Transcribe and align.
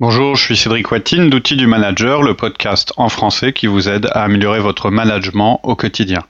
Bonjour, 0.00 0.34
je 0.34 0.42
suis 0.42 0.56
Cédric 0.56 0.90
Watine 0.90 1.28
d'Outils 1.28 1.56
du 1.56 1.66
Manager, 1.66 2.22
le 2.22 2.32
podcast 2.32 2.94
en 2.96 3.10
français 3.10 3.52
qui 3.52 3.66
vous 3.66 3.86
aide 3.86 4.06
à 4.12 4.22
améliorer 4.22 4.58
votre 4.58 4.90
management 4.90 5.60
au 5.62 5.76
quotidien. 5.76 6.20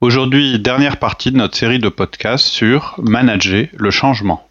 Aujourd'hui, 0.00 0.58
dernière 0.58 0.96
partie 0.96 1.30
de 1.30 1.36
notre 1.36 1.54
série 1.54 1.78
de 1.78 1.90
podcasts 1.90 2.46
sur 2.46 2.94
Manager 2.96 3.66
le 3.76 3.90
changement. 3.90 4.48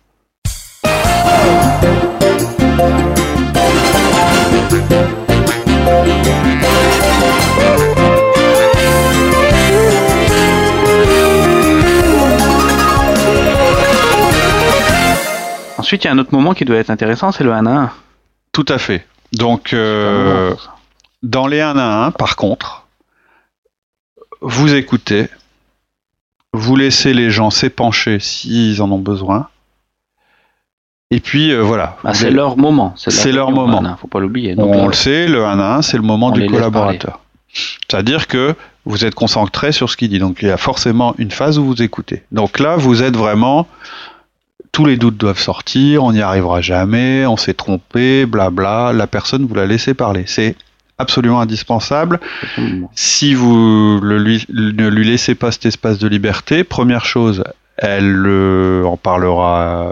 Ensuite, 15.79 16.03
il 16.03 16.05
y 16.05 16.09
a 16.09 16.13
un 16.13 16.19
autre 16.19 16.31
moment 16.31 16.53
qui 16.53 16.63
doit 16.63 16.77
être 16.77 16.91
intéressant, 16.91 17.31
c'est 17.31 17.43
le 17.43 17.53
1 17.53 17.65
à 17.65 17.71
1. 17.71 17.91
Tout 18.51 18.65
à 18.67 18.77
fait. 18.77 19.05
Donc, 19.33 19.73
euh, 19.73 20.53
dans 21.23 21.47
les 21.47 21.61
1 21.61 21.77
à 21.77 22.05
1, 22.05 22.11
par 22.11 22.35
contre, 22.35 22.85
vous 24.41 24.73
écoutez, 24.73 25.27
vous 26.53 26.75
laissez 26.75 27.13
les 27.13 27.31
gens 27.31 27.49
s'épancher 27.49 28.19
s'ils 28.19 28.81
en 28.81 28.91
ont 28.91 28.99
besoin. 28.99 29.47
Et 31.11 31.19
puis 31.19 31.51
euh, 31.51 31.61
voilà. 31.61 31.97
Bah, 32.03 32.13
c'est 32.13 32.31
leur 32.31 32.57
moment. 32.57 32.93
C'est 32.95 33.31
leur 33.31 33.51
moment. 33.51 33.81
Il 33.83 33.95
faut 33.99 34.07
pas 34.07 34.19
l'oublier. 34.19 34.55
On, 34.57 34.87
le 34.87 34.93
sait, 34.93 35.27
le 35.27 35.45
1 35.45 35.59
à 35.59 35.75
1, 35.75 35.81
c'est 35.81 35.97
le 35.97 36.03
moment 36.03 36.31
du 36.31 36.45
collaborateur. 36.47 37.19
C'est-à-dire 37.53 38.27
que 38.27 38.55
vous 38.85 39.05
êtes 39.05 39.13
concentré 39.13 39.71
sur 39.73 39.89
ce 39.89 39.97
qu'il 39.97 40.09
dit. 40.09 40.19
Donc 40.19 40.37
il 40.41 40.47
y 40.47 40.51
a 40.51 40.57
forcément 40.57 41.13
une 41.17 41.31
phase 41.31 41.59
où 41.59 41.65
vous 41.65 41.81
écoutez. 41.81 42.23
Donc 42.31 42.59
là, 42.59 42.77
vous 42.77 43.03
êtes 43.03 43.15
vraiment 43.15 43.67
tous 44.71 44.85
les 44.85 44.97
doutes 44.97 45.17
doivent 45.17 45.39
sortir, 45.39 46.03
on 46.03 46.13
n'y 46.13 46.21
arrivera 46.21 46.61
jamais, 46.61 47.25
on 47.25 47.37
s'est 47.37 47.53
trompé, 47.53 48.25
blabla. 48.25 48.93
La 48.93 49.07
personne, 49.07 49.45
vous 49.45 49.55
la 49.55 49.65
laissez 49.65 49.93
parler. 49.93 50.23
C'est 50.27 50.55
absolument 50.97 51.41
indispensable. 51.41 52.19
Si 52.95 53.33
vous 53.33 53.99
ne 54.01 54.87
lui 54.87 55.05
laissez 55.05 55.35
pas 55.35 55.51
cet 55.51 55.65
espace 55.65 55.97
de 55.97 56.07
liberté, 56.07 56.63
première 56.63 57.05
chose, 57.05 57.43
elle 57.77 58.27
en 58.85 58.97
parlera 58.97 59.61
euh, 59.61 59.91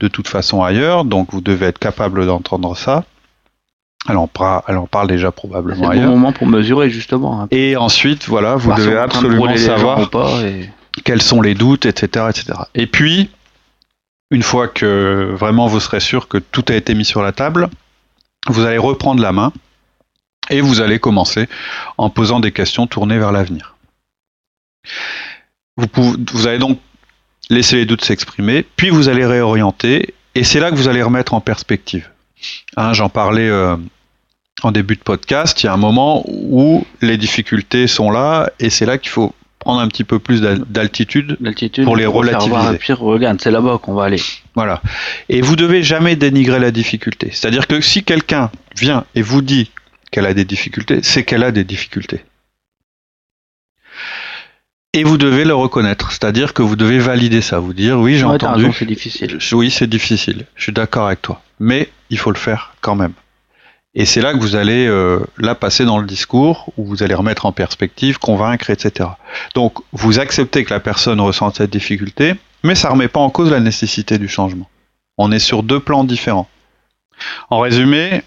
de 0.00 0.08
toute 0.08 0.28
façon 0.28 0.62
ailleurs, 0.62 1.04
donc 1.04 1.32
vous 1.32 1.40
devez 1.40 1.66
être 1.66 1.78
capable 1.78 2.26
d'entendre 2.26 2.76
ça. 2.76 3.04
Elle 4.08 4.16
en, 4.16 4.26
parle, 4.26 5.06
déjà 5.06 5.30
probablement 5.30 5.90
ailleurs. 5.90 6.02
C'est 6.02 6.10
le 6.10 6.14
moment 6.16 6.32
pour 6.32 6.48
mesurer 6.48 6.90
justement. 6.90 7.40
Hein. 7.40 7.48
Et 7.52 7.76
ensuite, 7.76 8.26
voilà, 8.26 8.56
vous 8.56 8.74
devez 8.74 8.96
absolument 8.96 9.56
savoir 9.56 10.10
quels 11.04 11.22
sont 11.22 11.40
les 11.40 11.54
doutes, 11.54 11.86
etc., 11.86 12.26
etc. 12.30 12.58
Et 12.74 12.88
puis, 12.88 13.30
une 14.32 14.42
fois 14.42 14.66
que 14.66 15.30
vraiment 15.34 15.66
vous 15.66 15.78
serez 15.78 16.00
sûr 16.00 16.26
que 16.26 16.38
tout 16.38 16.64
a 16.68 16.74
été 16.74 16.94
mis 16.94 17.04
sur 17.04 17.22
la 17.22 17.32
table, 17.32 17.68
vous 18.48 18.64
allez 18.64 18.78
reprendre 18.78 19.22
la 19.22 19.30
main 19.30 19.52
et 20.50 20.62
vous 20.62 20.80
allez 20.80 20.98
commencer 20.98 21.48
en 21.98 22.08
posant 22.08 22.40
des 22.40 22.50
questions 22.50 22.86
tournées 22.86 23.18
vers 23.18 23.30
l'avenir. 23.30 23.76
Vous, 25.76 26.46
allez 26.46 26.58
donc 26.58 26.80
laisser 27.50 27.76
les 27.76 27.86
doutes 27.86 28.04
s'exprimer, 28.04 28.64
puis 28.76 28.88
vous 28.88 29.08
allez 29.08 29.26
réorienter, 29.26 30.14
et 30.34 30.44
c'est 30.44 30.60
là 30.60 30.70
que 30.70 30.76
vous 30.76 30.88
allez 30.88 31.02
remettre 31.02 31.34
en 31.34 31.40
perspective. 31.40 32.08
Hein, 32.76 32.94
j'en 32.94 33.10
parlais 33.10 33.48
euh, 33.48 33.76
en 34.62 34.72
début 34.72 34.96
de 34.96 35.02
podcast, 35.02 35.62
il 35.62 35.66
y 35.66 35.68
a 35.68 35.74
un 35.74 35.78
moment 35.78 36.24
où 36.26 36.86
les 37.02 37.18
difficultés 37.18 37.86
sont 37.86 38.10
là, 38.10 38.50
et 38.58 38.70
c'est 38.70 38.86
là 38.86 38.96
qu'il 38.96 39.10
faut 39.10 39.34
prendre 39.62 39.80
un 39.80 39.86
petit 39.86 40.02
peu 40.02 40.18
plus 40.18 40.40
d'altitude 40.40 41.38
pour 41.84 41.96
les 41.96 42.06
relativiser. 42.06 42.78
Puis 42.78 42.92
regarde, 42.92 43.40
c'est 43.40 43.52
là-bas 43.52 43.78
qu'on 43.80 43.94
va 43.94 44.04
aller. 44.04 44.20
Voilà. 44.56 44.82
Et 45.28 45.40
vous 45.40 45.54
devez 45.54 45.84
jamais 45.84 46.16
dénigrer 46.16 46.58
la 46.58 46.72
difficulté. 46.72 47.30
C'est-à-dire 47.32 47.68
que 47.68 47.80
si 47.80 48.02
quelqu'un 48.02 48.50
vient 48.76 49.04
et 49.14 49.22
vous 49.22 49.40
dit 49.40 49.70
qu'elle 50.10 50.26
a 50.26 50.34
des 50.34 50.44
difficultés, 50.44 51.00
c'est 51.02 51.22
qu'elle 51.22 51.44
a 51.44 51.52
des 51.52 51.62
difficultés. 51.62 52.24
Et 54.94 55.04
vous 55.04 55.16
devez 55.16 55.44
le 55.44 55.54
reconnaître, 55.54 56.10
c'est-à-dire 56.10 56.52
que 56.52 56.62
vous 56.62 56.76
devez 56.76 56.98
valider 56.98 57.40
ça, 57.40 57.60
vous 57.60 57.72
dire 57.72 57.98
oui 57.98 58.16
j'ai 58.16 58.24
entendu. 58.24 58.66
C'est 58.76 58.84
difficile. 58.84 59.38
Oui 59.52 59.70
c'est 59.70 59.86
difficile. 59.86 60.44
Je 60.56 60.64
suis 60.64 60.72
d'accord 60.72 61.06
avec 61.06 61.22
toi, 61.22 61.40
mais 61.60 61.88
il 62.10 62.18
faut 62.18 62.32
le 62.32 62.36
faire 62.36 62.74
quand 62.80 62.96
même. 62.96 63.14
Et 63.94 64.06
c'est 64.06 64.22
là 64.22 64.32
que 64.32 64.38
vous 64.38 64.56
allez 64.56 64.86
euh, 64.86 65.20
là 65.38 65.54
passer 65.54 65.84
dans 65.84 65.98
le 65.98 66.06
discours 66.06 66.72
où 66.78 66.84
vous 66.84 67.02
allez 67.02 67.14
remettre 67.14 67.44
en 67.44 67.52
perspective, 67.52 68.18
convaincre, 68.18 68.70
etc. 68.70 69.10
Donc 69.54 69.78
vous 69.92 70.18
acceptez 70.18 70.64
que 70.64 70.72
la 70.72 70.80
personne 70.80 71.20
ressent 71.20 71.52
cette 71.52 71.70
difficulté, 71.70 72.34
mais 72.62 72.74
ça 72.74 72.88
ne 72.88 72.94
remet 72.94 73.08
pas 73.08 73.20
en 73.20 73.28
cause 73.28 73.50
la 73.50 73.60
nécessité 73.60 74.18
du 74.18 74.28
changement. 74.28 74.68
On 75.18 75.30
est 75.30 75.38
sur 75.38 75.62
deux 75.62 75.80
plans 75.80 76.04
différents. 76.04 76.48
En 77.50 77.60
résumé, 77.60 78.22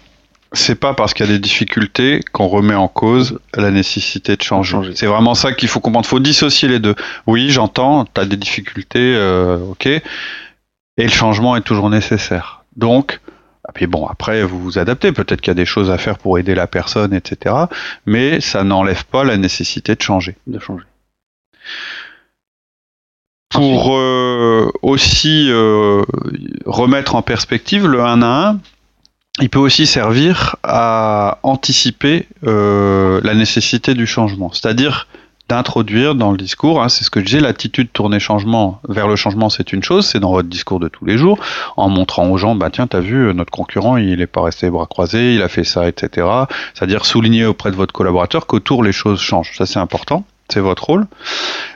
c'est 0.52 0.76
pas 0.76 0.94
parce 0.94 1.14
qu'il 1.14 1.26
y 1.26 1.28
a 1.28 1.32
des 1.32 1.40
difficultés 1.40 2.20
qu'on 2.32 2.46
remet 2.46 2.76
en 2.76 2.86
cause 2.86 3.40
la 3.54 3.72
nécessité 3.72 4.36
de 4.36 4.42
changer. 4.42 4.76
C'est 4.94 5.06
vraiment 5.06 5.34
ça 5.34 5.52
qu'il 5.52 5.68
faut 5.68 5.80
comprendre. 5.80 6.06
Il 6.06 6.10
faut 6.10 6.20
dissocier 6.20 6.68
les 6.68 6.78
deux. 6.78 6.94
Oui, 7.26 7.50
j'entends, 7.50 8.04
tu 8.04 8.20
as 8.20 8.24
des 8.24 8.36
difficultés, 8.36 9.14
euh, 9.16 9.58
ok, 9.58 9.86
et 9.86 10.02
le 10.96 11.08
changement 11.08 11.56
est 11.56 11.62
toujours 11.62 11.90
nécessaire. 11.90 12.64
Donc, 12.76 13.20
et 13.68 13.72
puis 13.72 13.86
bon, 13.86 14.06
après, 14.06 14.42
vous 14.42 14.60
vous 14.60 14.78
adaptez. 14.78 15.12
Peut-être 15.12 15.40
qu'il 15.40 15.50
y 15.50 15.52
a 15.52 15.54
des 15.54 15.66
choses 15.66 15.90
à 15.90 15.98
faire 15.98 16.18
pour 16.18 16.38
aider 16.38 16.54
la 16.54 16.66
personne, 16.66 17.12
etc. 17.12 17.54
Mais 18.06 18.40
ça 18.40 18.64
n'enlève 18.64 19.04
pas 19.04 19.24
la 19.24 19.36
nécessité 19.36 19.94
de 19.94 20.02
changer. 20.02 20.36
De 20.46 20.58
changer. 20.58 20.84
Pour 23.50 23.96
euh, 23.96 24.70
aussi 24.82 25.48
euh, 25.50 26.02
remettre 26.66 27.14
en 27.14 27.22
perspective 27.22 27.86
le 27.86 28.02
1 28.02 28.22
à 28.22 28.48
1, 28.50 28.60
il 29.40 29.50
peut 29.50 29.58
aussi 29.58 29.86
servir 29.86 30.56
à 30.62 31.38
anticiper 31.42 32.26
euh, 32.46 33.20
la 33.22 33.34
nécessité 33.34 33.94
du 33.94 34.06
changement. 34.06 34.50
C'est-à-dire 34.52 35.06
d'introduire 35.48 36.14
dans 36.14 36.32
le 36.32 36.36
discours, 36.36 36.82
hein, 36.82 36.88
c'est 36.88 37.04
ce 37.04 37.10
que 37.10 37.24
j'ai 37.24 37.40
l'attitude 37.40 37.92
tourner 37.92 38.18
changement 38.18 38.80
vers 38.88 39.06
le 39.06 39.16
changement, 39.16 39.48
c'est 39.48 39.72
une 39.72 39.82
chose, 39.82 40.06
c'est 40.06 40.18
dans 40.18 40.32
votre 40.32 40.48
discours 40.48 40.80
de 40.80 40.88
tous 40.88 41.04
les 41.04 41.18
jours, 41.18 41.38
en 41.76 41.88
montrant 41.88 42.28
aux 42.28 42.36
gens, 42.36 42.54
bah 42.54 42.70
tiens, 42.70 42.86
t'as 42.86 43.00
vu, 43.00 43.32
notre 43.34 43.52
concurrent, 43.52 43.96
il 43.96 44.20
est 44.20 44.26
pas 44.26 44.42
resté 44.42 44.70
bras 44.70 44.86
croisés, 44.86 45.34
il 45.34 45.42
a 45.42 45.48
fait 45.48 45.64
ça, 45.64 45.88
etc. 45.88 46.26
C'est-à-dire 46.74 47.04
souligner 47.04 47.44
auprès 47.44 47.70
de 47.70 47.76
votre 47.76 47.92
collaborateur 47.92 48.46
qu'autour 48.46 48.82
les 48.82 48.92
choses 48.92 49.20
changent. 49.20 49.52
Ça, 49.56 49.66
c'est 49.66 49.78
important. 49.78 50.24
C'est 50.48 50.60
votre 50.60 50.84
rôle. 50.84 51.06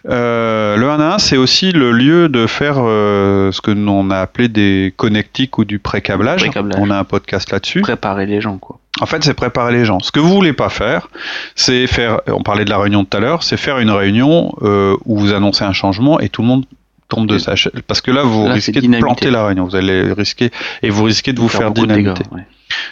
Euh, 0.08 0.76
le 0.76 0.88
1 0.88 1.00
à 1.00 1.14
1, 1.14 1.18
c'est 1.18 1.36
aussi 1.36 1.72
le 1.72 1.92
lieu 1.92 2.28
de 2.28 2.46
faire 2.46 2.76
euh, 2.78 3.52
ce 3.52 3.60
que 3.60 3.70
l'on 3.70 4.10
a 4.10 4.18
appelé 4.18 4.48
des 4.48 4.94
connectiques 4.96 5.58
ou 5.58 5.64
du 5.64 5.78
pré-câblage. 5.78 6.48
On 6.76 6.90
a 6.90 6.98
un 6.98 7.04
podcast 7.04 7.50
là-dessus. 7.50 7.80
Préparer 7.80 8.26
les 8.26 8.40
gens, 8.40 8.58
quoi. 8.58 8.78
En 9.00 9.06
fait, 9.06 9.24
c'est 9.24 9.34
préparer 9.34 9.72
les 9.72 9.84
gens. 9.84 9.98
Ce 10.00 10.12
que 10.12 10.20
vous 10.20 10.28
voulez 10.34 10.52
pas 10.52 10.68
faire, 10.68 11.08
c'est 11.54 11.86
faire. 11.86 12.20
On 12.26 12.42
parlait 12.42 12.64
de 12.64 12.70
la 12.70 12.78
réunion 12.78 13.04
tout 13.04 13.16
à 13.16 13.20
l'heure, 13.20 13.42
c'est 13.42 13.56
faire 13.56 13.78
une 13.78 13.90
réunion 13.90 14.54
euh, 14.62 14.96
où 15.04 15.18
vous 15.18 15.32
annoncez 15.32 15.64
un 15.64 15.72
changement 15.72 16.20
et 16.20 16.28
tout 16.28 16.42
le 16.42 16.48
monde 16.48 16.64
tombe 17.08 17.26
de 17.26 17.38
sa 17.38 17.56
chaise. 17.56 17.72
Parce 17.86 18.00
que 18.00 18.10
là, 18.10 18.22
vous 18.22 18.46
risquez 18.46 18.80
de 18.80 18.98
planter 18.98 19.30
la 19.30 19.46
réunion. 19.46 19.64
Vous 19.64 19.76
allez 19.76 20.12
risquer 20.12 20.50
et 20.82 20.90
vous 20.90 21.04
risquez 21.04 21.32
de 21.32 21.40
vous 21.40 21.48
faire, 21.48 21.70
dynamiter. 21.70 22.24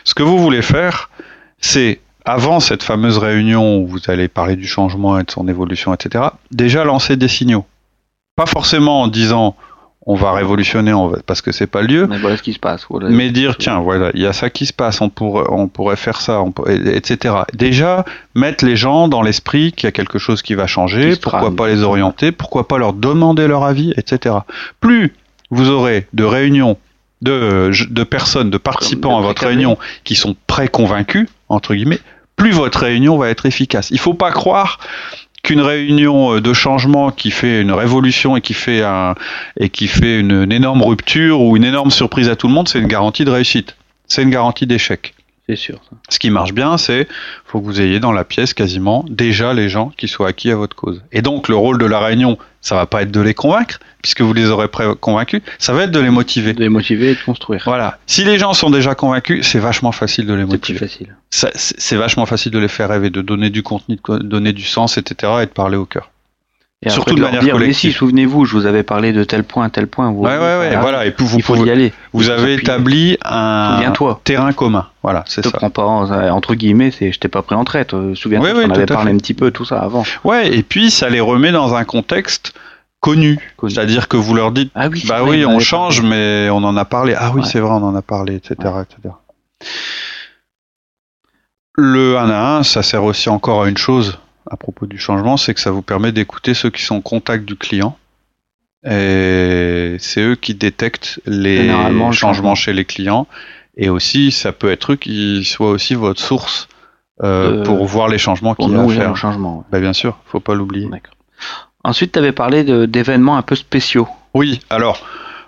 Ce 0.04 0.14
que 0.14 0.22
vous 0.22 0.38
voulez 0.38 0.62
faire, 0.62 1.10
c'est 1.60 2.00
avant 2.28 2.60
cette 2.60 2.82
fameuse 2.82 3.16
réunion 3.16 3.78
où 3.78 3.86
vous 3.86 4.00
allez 4.08 4.28
parler 4.28 4.54
du 4.54 4.66
changement 4.66 5.18
et 5.18 5.24
de 5.24 5.30
son 5.30 5.48
évolution, 5.48 5.94
etc. 5.94 6.26
Déjà 6.50 6.84
lancer 6.84 7.16
des 7.16 7.26
signaux. 7.26 7.64
Pas 8.36 8.44
forcément 8.44 9.02
en 9.02 9.08
disant 9.08 9.56
on 10.02 10.14
va 10.14 10.32
révolutionner 10.32 10.92
parce 11.26 11.42
que 11.42 11.52
c'est 11.52 11.66
pas 11.66 11.80
le 11.80 11.86
lieu. 11.86 12.06
Mais 12.06 12.18
voilà 12.18 12.36
ce 12.36 12.42
qui 12.42 12.52
se 12.52 12.58
passe. 12.58 12.86
mais 13.10 13.30
dire 13.30 13.56
tiens 13.56 13.80
voilà 13.80 14.10
il 14.14 14.20
y 14.20 14.26
a 14.26 14.32
ça 14.32 14.48
qui 14.50 14.66
se 14.66 14.72
passe, 14.72 15.00
on 15.00 15.08
pourrait 15.08 15.46
on 15.48 15.68
pourrait 15.68 15.96
faire 15.96 16.20
ça, 16.20 16.44
etc. 16.68 17.34
Déjà 17.54 18.04
mettre 18.34 18.64
les 18.64 18.76
gens 18.76 19.08
dans 19.08 19.22
l'esprit 19.22 19.72
qu'il 19.72 19.86
y 19.86 19.88
a 19.88 19.92
quelque 19.92 20.18
chose 20.18 20.42
qui 20.42 20.54
va 20.54 20.66
changer. 20.66 21.16
pourquoi 21.16 21.54
pas 21.54 21.68
les 21.68 21.82
orienter 21.82 22.30
Pourquoi 22.30 22.68
pas 22.68 22.76
leur 22.76 22.92
demander 22.92 23.48
leur 23.48 23.64
avis, 23.64 23.94
etc. 23.96 24.36
Plus 24.80 25.14
vous 25.50 25.70
aurez 25.70 26.06
de 26.12 26.24
réunions 26.24 26.76
de, 27.22 27.70
de 27.90 28.04
personnes, 28.04 28.50
de 28.50 28.58
participants 28.58 29.18
à 29.18 29.22
votre 29.22 29.46
réunion 29.46 29.78
qui 30.04 30.14
sont 30.14 30.36
pré-convaincus, 30.46 31.26
entre 31.48 31.74
guillemets, 31.74 32.00
plus 32.38 32.52
votre 32.52 32.80
réunion 32.80 33.18
va 33.18 33.28
être 33.28 33.44
efficace. 33.44 33.90
Il 33.90 33.98
faut 33.98 34.14
pas 34.14 34.30
croire 34.30 34.78
qu'une 35.42 35.60
réunion 35.60 36.36
euh, 36.36 36.40
de 36.40 36.52
changement 36.54 37.10
qui 37.10 37.30
fait 37.30 37.60
une 37.60 37.72
révolution 37.72 38.36
et 38.36 38.40
qui 38.40 38.54
fait 38.54 38.82
un 38.82 39.14
et 39.60 39.68
qui 39.68 39.88
fait 39.88 40.18
une, 40.18 40.50
énorme 40.50 40.82
rupture 40.82 41.42
ou 41.42 41.56
une 41.56 41.64
énorme 41.64 41.90
surprise 41.90 42.30
à 42.30 42.36
tout 42.36 42.48
le 42.48 42.54
monde, 42.54 42.68
c'est 42.68 42.78
une 42.78 42.88
garantie 42.88 43.26
de 43.26 43.30
réussite. 43.30 43.76
C'est 44.06 44.22
une 44.22 44.30
garantie 44.30 44.66
d'échec. 44.66 45.14
C'est 45.48 45.56
sûr. 45.56 45.80
Ce 46.08 46.18
qui 46.18 46.30
marche 46.30 46.52
bien, 46.52 46.78
c'est 46.78 47.08
faut 47.44 47.60
que 47.60 47.64
vous 47.64 47.80
ayez 47.80 48.00
dans 48.00 48.12
la 48.12 48.24
pièce 48.24 48.54
quasiment 48.54 49.04
déjà 49.08 49.52
les 49.52 49.68
gens 49.68 49.92
qui 49.96 50.06
soient 50.06 50.28
acquis 50.28 50.50
à 50.50 50.56
votre 50.56 50.76
cause. 50.76 51.02
Et 51.12 51.22
donc 51.22 51.48
le 51.48 51.56
rôle 51.56 51.78
de 51.78 51.86
la 51.86 51.98
réunion, 52.00 52.38
ça 52.68 52.74
va 52.74 52.86
pas 52.86 53.02
être 53.02 53.10
de 53.10 53.20
les 53.20 53.32
convaincre, 53.32 53.80
puisque 54.02 54.20
vous 54.20 54.34
les 54.34 54.50
aurez 54.50 54.68
convaincus, 55.00 55.40
ça 55.58 55.72
va 55.72 55.84
être 55.84 55.90
de 55.90 56.00
les 56.00 56.10
motiver. 56.10 56.52
De 56.52 56.60
les 56.60 56.68
motiver 56.68 57.12
et 57.12 57.14
de 57.14 57.20
construire. 57.20 57.62
Voilà. 57.64 57.98
Si 58.06 58.24
les 58.24 58.38
gens 58.38 58.52
sont 58.52 58.68
déjà 58.68 58.94
convaincus, 58.94 59.46
c'est 59.46 59.58
vachement 59.58 59.90
facile 59.90 60.26
de 60.26 60.34
les 60.34 60.44
motiver. 60.44 60.78
C'est 60.78 60.86
facile. 60.86 61.16
C'est 61.54 61.96
vachement 61.96 62.26
facile 62.26 62.52
de 62.52 62.58
les 62.58 62.68
faire 62.68 62.90
rêver, 62.90 63.08
de 63.08 63.22
donner 63.22 63.48
du 63.48 63.62
contenu, 63.62 63.96
de 63.96 64.18
donner 64.18 64.52
du 64.52 64.64
sens, 64.64 64.98
etc., 64.98 65.32
et 65.42 65.46
de 65.46 65.50
parler 65.50 65.78
au 65.78 65.86
cœur. 65.86 66.10
Et 66.86 66.90
Surtout 66.90 67.16
de 67.16 67.20
leur 67.20 67.30
manière 67.32 67.42
dire, 67.42 67.58
Mais 67.58 67.72
si, 67.72 67.90
souvenez-vous, 67.90 68.44
je 68.44 68.52
vous 68.56 68.64
avais 68.66 68.84
parlé 68.84 69.12
de 69.12 69.24
tel 69.24 69.42
point, 69.42 69.68
tel 69.68 69.88
point. 69.88 70.12
Vous, 70.12 70.22
Ouais, 70.22 70.38
ouais, 70.38 70.58
ouais, 70.60 70.76
voilà. 70.76 71.06
Et 71.06 71.10
puis 71.10 71.24
vous 71.26 71.40
pouvez- 71.40 71.66
y 71.66 71.70
aller. 71.70 71.92
vous 72.12 72.30
avez 72.30 72.54
établi 72.54 73.18
un 73.24 73.92
terrain 74.22 74.52
commun. 74.52 74.86
Voilà, 75.02 75.24
c'est 75.26 75.44
ça. 75.44 75.50
en- 75.60 76.30
entre 76.30 76.54
guillemets, 76.54 76.92
c'est 76.92 77.10
je 77.10 77.18
t'ai 77.18 77.26
pas 77.26 77.42
pris 77.42 77.56
en 77.56 77.64
traite. 77.64 77.94
euh, 77.94 78.14
Souviens-toi, 78.14 78.52
Oui, 78.54 78.64
on 78.68 78.70
avait 78.70 78.86
parlé 78.86 79.10
un 79.10 79.16
petit 79.16 79.34
peu 79.34 79.50
tout 79.50 79.64
ça 79.64 79.80
avant. 79.80 80.04
Ouais, 80.22 80.54
et 80.54 80.62
puis 80.62 80.92
ça 80.92 81.08
les 81.08 81.18
remet 81.20 81.50
dans 81.50 81.74
un 81.74 81.82
contexte 81.84 82.52
connu. 83.00 83.40
C'est-à-dire 83.66 84.06
que 84.06 84.16
vous 84.16 84.34
leur 84.34 84.52
dites, 84.52 84.70
Ah 84.76 84.86
oui, 84.88 85.02
bah 85.08 85.22
vrai, 85.22 85.30
oui, 85.38 85.46
on 85.46 85.58
change, 85.58 85.96
parlé. 86.02 86.10
mais 86.10 86.48
on 86.50 86.58
en 86.62 86.76
a 86.76 86.84
parlé. 86.84 87.14
Ah 87.18 87.32
oui, 87.34 87.40
Ouais. 87.40 87.46
c'est 87.48 87.58
vrai, 87.58 87.72
on 87.72 87.82
en 87.82 87.96
a 87.96 88.02
parlé, 88.02 88.36
etc., 88.36 88.54
etc. 88.82 89.14
Le 91.76 92.16
1 92.18 92.30
à 92.30 92.56
1, 92.58 92.62
ça 92.62 92.82
sert 92.84 93.02
aussi 93.02 93.28
encore 93.28 93.62
à 93.64 93.68
une 93.68 93.76
chose 93.78 94.18
à 94.50 94.56
propos 94.56 94.86
du 94.86 94.98
changement, 94.98 95.36
c'est 95.36 95.54
que 95.54 95.60
ça 95.60 95.70
vous 95.70 95.82
permet 95.82 96.12
d'écouter 96.12 96.54
ceux 96.54 96.70
qui 96.70 96.82
sont 96.82 96.96
au 96.96 97.00
contact 97.00 97.44
du 97.44 97.56
client. 97.56 97.96
Et 98.84 99.96
c'est 99.98 100.20
eux 100.22 100.36
qui 100.36 100.54
détectent 100.54 101.20
les 101.26 101.68
changements 101.68 102.12
changement. 102.12 102.54
chez 102.54 102.72
les 102.72 102.84
clients. 102.84 103.26
Et 103.76 103.88
aussi, 103.90 104.30
ça 104.32 104.52
peut 104.52 104.70
être 104.70 104.92
eux 104.92 104.96
qui 104.96 105.44
soient 105.44 105.70
aussi 105.70 105.94
votre 105.94 106.20
source 106.20 106.68
euh, 107.22 107.60
Euh, 107.60 107.64
pour 107.64 107.84
voir 107.84 108.08
les 108.08 108.18
changements 108.18 108.54
qu'il 108.54 108.70
y 108.70 108.74
a 108.76 108.80
à 108.82 108.88
faire. 108.88 109.16
changement. 109.16 109.58
ouais. 109.58 109.64
Bah, 109.72 109.80
bien 109.80 109.92
sûr, 109.92 110.18
faut 110.26 110.40
pas 110.40 110.54
l'oublier. 110.54 110.88
Ensuite, 111.84 112.12
tu 112.12 112.18
avais 112.18 112.32
parlé 112.32 112.64
d'événements 112.86 113.36
un 113.36 113.42
peu 113.42 113.56
spéciaux. 113.56 114.08
Oui, 114.34 114.60
alors, 114.70 115.04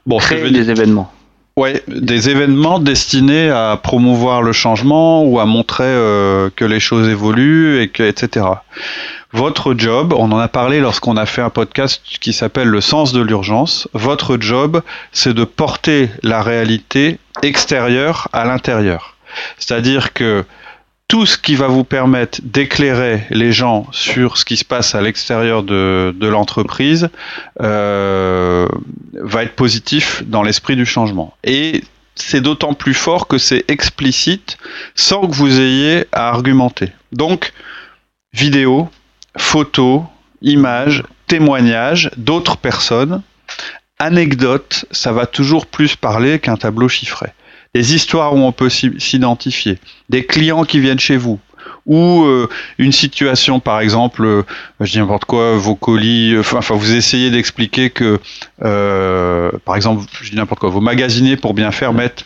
bon, 0.07 0.19
Créer 0.19 0.51
des 0.51 0.71
événements. 0.71 1.13
Ouais, 1.61 1.83
des 1.89 2.31
événements 2.31 2.79
destinés 2.79 3.51
à 3.51 3.77
promouvoir 3.77 4.41
le 4.41 4.51
changement 4.51 5.25
ou 5.25 5.41
à 5.41 5.45
montrer 5.45 5.85
euh, 5.85 6.49
que 6.57 6.65
les 6.65 6.81
choses 6.81 7.07
évoluent 7.07 7.83
et 7.83 7.89
que 7.89 8.03
etc. 8.03 8.47
Votre 9.35 9.75
job, 9.77 10.15
on 10.17 10.33
en 10.33 10.39
a 10.39 10.49
parlé 10.49 10.81
lorsqu'on 10.81 11.19
a 11.19 11.27
fait 11.27 11.43
un 11.43 11.51
podcast 11.51 12.01
qui 12.19 12.33
s'appelle 12.33 12.69
Le 12.69 12.81
sens 12.81 13.13
de 13.13 13.21
l'urgence. 13.21 13.89
Votre 13.93 14.39
job, 14.41 14.81
c'est 15.13 15.35
de 15.35 15.45
porter 15.45 16.09
la 16.23 16.41
réalité 16.41 17.19
extérieure 17.43 18.29
à 18.33 18.47
l'intérieur. 18.47 19.17
C'est-à-dire 19.59 20.15
que 20.15 20.47
tout 21.11 21.27
ce 21.27 21.37
qui 21.37 21.57
va 21.57 21.67
vous 21.67 21.83
permettre 21.83 22.39
d'éclairer 22.45 23.25
les 23.31 23.51
gens 23.51 23.85
sur 23.91 24.39
ce 24.39 24.45
qui 24.45 24.57
se 24.57 24.65
passe 24.65 24.95
à 24.95 25.01
l'extérieur 25.01 25.65
de, 25.65 26.15
l'entreprise 26.21 27.09
euh, 27.61 28.69
va 29.15 29.43
être 29.43 29.57
positif 29.57 30.23
dans 30.25 30.45
l'esprit 30.45 30.77
du 30.77 30.87
changement. 30.87 31.37
Et 31.43 31.83
c'est 32.15 32.41
d'autant 32.41 32.75
plus 32.75 32.95
fort 32.95 33.27
que 33.27 33.39
c'est 33.39 33.65
explicite 33.67 34.57
sans 34.95 35.27
que 35.27 35.35
vous 35.35 35.61
ayez 35.61 36.05
à 36.13 36.29
argumenter. 36.29 36.93
Donc, 37.11 37.53
vidéo, 38.33 38.89
photos, 39.37 40.03
images, 40.43 41.03
témoignages 41.27 42.13
d'autres 42.19 42.57
personnes, 42.57 43.21
anecdotes, 43.99 44.85
ça 44.93 45.11
va 45.11 45.27
toujours 45.27 45.67
plus 45.67 45.97
parler 45.97 46.39
qu'un 46.39 46.57
tableau 46.57 46.87
chiffré. 46.89 47.33
Des 47.75 47.95
histoires 47.95 48.35
où 48.35 48.39
on 48.39 48.53
peut 48.53 48.69
s'identifier, 48.69 49.79
des 50.09 50.25
clients 50.25 50.65
qui 50.65 50.81
viennent 50.81 50.99
chez 50.99 51.17
vous, 51.17 51.39
ou 51.87 52.25
euh, 52.25 52.49
une 52.79 52.91
situation, 52.93 53.61
par 53.61 53.81
exemple, 53.81 54.25
euh, 54.25 54.43
je 54.81 54.91
dis 54.93 54.99
n'importe 54.99 55.25
quoi, 55.25 55.57
vos 55.57 55.77
colis, 55.77 56.35
euh, 56.35 56.41
enfin, 56.41 56.75
vous 56.75 56.95
essayez 56.95 57.31
d'expliquer 57.31 57.91
que, 57.91 58.19
euh, 58.65 59.51
par 59.65 59.77
exemple, 59.77 60.05
je 60.21 60.31
dis 60.31 60.37
n'importe 60.37 60.61
quoi, 60.61 60.71
vos 60.71 60.81
magasiniers 60.81 61.37
pour 61.37 61.55
bien 61.55 61.71
faire 61.71 61.93
mettent 61.93 62.25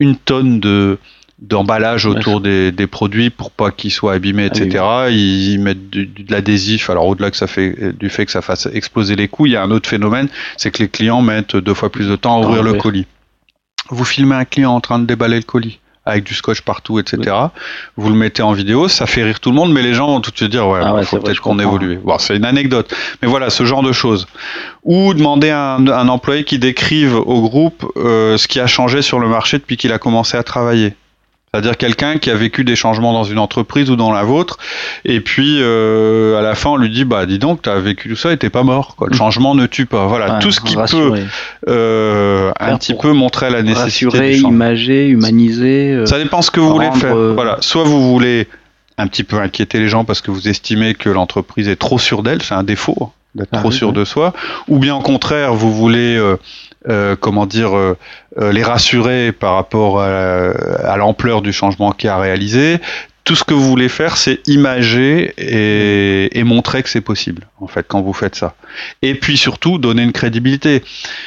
une 0.00 0.16
tonne 0.16 0.60
de 0.60 0.98
d'emballage 1.42 2.04
autour 2.04 2.42
des, 2.42 2.70
des 2.70 2.86
produits 2.86 3.30
pour 3.30 3.50
pas 3.50 3.70
qu'ils 3.70 3.90
soient 3.90 4.12
abîmés, 4.12 4.48
Ah 4.50 4.54
oui, 4.56 4.62
etc. 4.66 4.84
Ils, 5.08 5.52
ils 5.52 5.58
mettent 5.58 5.88
du- 5.88 6.04
de 6.04 6.30
l'adhésif. 6.30 6.90
Alors 6.90 7.06
au-delà 7.06 7.30
que 7.30 7.36
ça 7.38 7.46
fait 7.46 7.94
du 7.98 8.10
fait 8.10 8.26
que 8.26 8.32
ça 8.32 8.42
fasse 8.42 8.68
exploser 8.74 9.16
les 9.16 9.26
coûts, 9.26 9.46
il 9.46 9.52
y 9.52 9.56
a 9.56 9.62
un 9.62 9.70
autre 9.70 9.88
phénomène, 9.88 10.28
c'est 10.58 10.70
que 10.70 10.82
les 10.82 10.90
clients 10.90 11.22
mettent 11.22 11.56
deux 11.56 11.72
fois 11.72 11.90
plus 11.90 12.08
de 12.08 12.16
temps 12.16 12.42
à 12.42 12.44
Ah, 12.44 12.46
ouvrir 12.48 12.62
le 12.62 12.74
colis. 12.74 13.06
Vous 13.90 14.04
filmez 14.04 14.34
un 14.34 14.44
client 14.44 14.72
en 14.72 14.80
train 14.80 14.98
de 14.98 15.04
déballer 15.04 15.36
le 15.36 15.42
colis 15.42 15.78
avec 16.06 16.24
du 16.24 16.34
scotch 16.34 16.62
partout, 16.62 16.98
etc. 16.98 17.36
Vous 17.96 18.08
le 18.08 18.14
mettez 18.14 18.42
en 18.42 18.52
vidéo, 18.52 18.88
ça 18.88 19.06
fait 19.06 19.22
rire 19.22 19.38
tout 19.38 19.50
le 19.50 19.56
monde, 19.56 19.72
mais 19.72 19.82
les 19.82 19.94
gens 19.94 20.06
vont 20.06 20.20
tout 20.20 20.30
de 20.30 20.36
suite 20.36 20.50
dire 20.50 20.66
ouais, 20.66 20.80
Ah 20.82 20.94
ouais, 20.94 21.04
faut 21.04 21.18
peut-être 21.18 21.40
qu'on 21.40 21.58
évolue. 21.58 21.98
Bon, 22.02 22.18
c'est 22.18 22.36
une 22.36 22.44
anecdote, 22.44 22.92
mais 23.20 23.28
voilà 23.28 23.50
ce 23.50 23.64
genre 23.64 23.82
de 23.82 23.92
choses. 23.92 24.26
Ou 24.82 25.12
demander 25.14 25.50
à 25.50 25.74
un, 25.74 25.86
un 25.86 26.08
employé 26.08 26.44
qui 26.44 26.58
décrive 26.58 27.14
au 27.16 27.42
groupe 27.42 27.90
euh, 27.96 28.38
ce 28.38 28.48
qui 28.48 28.60
a 28.60 28.66
changé 28.66 29.02
sur 29.02 29.18
le 29.18 29.28
marché 29.28 29.58
depuis 29.58 29.76
qu'il 29.76 29.92
a 29.92 29.98
commencé 29.98 30.36
à 30.36 30.42
travailler. 30.42 30.94
C'est-à-dire 31.52 31.76
quelqu'un 31.76 32.18
qui 32.18 32.30
a 32.30 32.36
vécu 32.36 32.62
des 32.62 32.76
changements 32.76 33.12
dans 33.12 33.24
une 33.24 33.40
entreprise 33.40 33.90
ou 33.90 33.96
dans 33.96 34.12
la 34.12 34.22
vôtre, 34.22 34.56
et 35.04 35.20
puis 35.20 35.56
euh, 35.60 36.38
à 36.38 36.42
la 36.42 36.54
fin 36.54 36.70
on 36.70 36.76
lui 36.76 36.90
dit 36.90 37.04
bah 37.04 37.26
dis 37.26 37.40
donc 37.40 37.62
t'as 37.62 37.80
vécu 37.80 38.08
tout 38.08 38.14
ça 38.14 38.30
et 38.32 38.36
t'es 38.36 38.50
pas 38.50 38.62
mort. 38.62 38.94
Quoi. 38.94 39.08
Le 39.10 39.14
Mm. 39.14 39.18
changement 39.18 39.54
ne 39.56 39.66
tue 39.66 39.84
pas. 39.86 40.06
Voilà 40.06 40.34
Ouais, 40.34 40.38
tout 40.38 40.52
ce 40.52 40.60
qui 40.60 40.76
peut 40.76 41.12
euh, 41.68 42.52
un 42.60 42.76
petit 42.78 42.94
peu 42.94 43.12
montrer 43.12 43.50
la 43.50 43.64
nécessité 43.64 44.06
Rassurer, 44.06 44.34
du 44.36 44.42
imager, 44.42 45.08
humaniser. 45.08 45.92
euh, 45.94 46.06
Ça 46.06 46.18
dépend 46.18 46.40
ce 46.40 46.52
que 46.52 46.60
vous 46.60 46.70
voulez 46.72 46.90
faire. 46.92 47.16
euh, 47.16 47.32
Voilà. 47.34 47.56
Soit 47.60 47.82
vous 47.82 48.12
voulez 48.12 48.46
un 48.96 49.08
petit 49.08 49.24
peu 49.24 49.38
inquiéter 49.40 49.80
les 49.80 49.88
gens 49.88 50.04
parce 50.04 50.20
que 50.20 50.30
vous 50.30 50.46
estimez 50.48 50.94
que 50.94 51.08
l'entreprise 51.10 51.68
est 51.68 51.74
trop 51.76 51.98
sûre 51.98 52.22
d'elle, 52.22 52.42
c'est 52.42 52.54
un 52.54 52.62
défaut 52.62 53.10
d'être 53.34 53.48
Ah 53.50 53.58
trop 53.58 53.70
oui, 53.70 53.74
sûr 53.74 53.88
oui. 53.88 53.94
de 53.94 54.04
soi, 54.04 54.34
ou 54.68 54.78
bien 54.78 54.94
au 54.94 55.00
contraire 55.00 55.54
vous 55.54 55.72
voulez 55.72 56.16
euh, 56.88 57.14
comment 57.14 57.44
dire 57.44 57.76
euh, 57.76 57.98
euh, 58.38 58.52
les 58.52 58.62
rassurer 58.62 59.32
par 59.32 59.54
rapport 59.54 60.00
à, 60.00 60.96
l'ampleur 60.96 61.42
du 61.42 61.52
changement 61.52 61.92
qui 61.92 62.08
a 62.08 62.18
réalisé. 62.18 62.78
Tout 63.24 63.36
ce 63.36 63.44
que 63.44 63.52
vous 63.52 63.68
voulez 63.68 63.90
faire, 63.90 64.16
c'est 64.16 64.40
imager 64.48 65.34
et, 65.36 66.42
montrer 66.42 66.82
que 66.82 66.88
c'est 66.88 67.02
possible, 67.02 67.46
en 67.60 67.66
fait, 67.66 67.86
quand 67.86 68.00
vous 68.00 68.14
faites 68.14 68.34
ça. 68.34 68.54
Et 69.02 69.14
puis 69.14 69.36
surtout, 69.36 69.78
donner 69.78 70.02
une 70.02 70.12
crédibilité. 70.12 70.82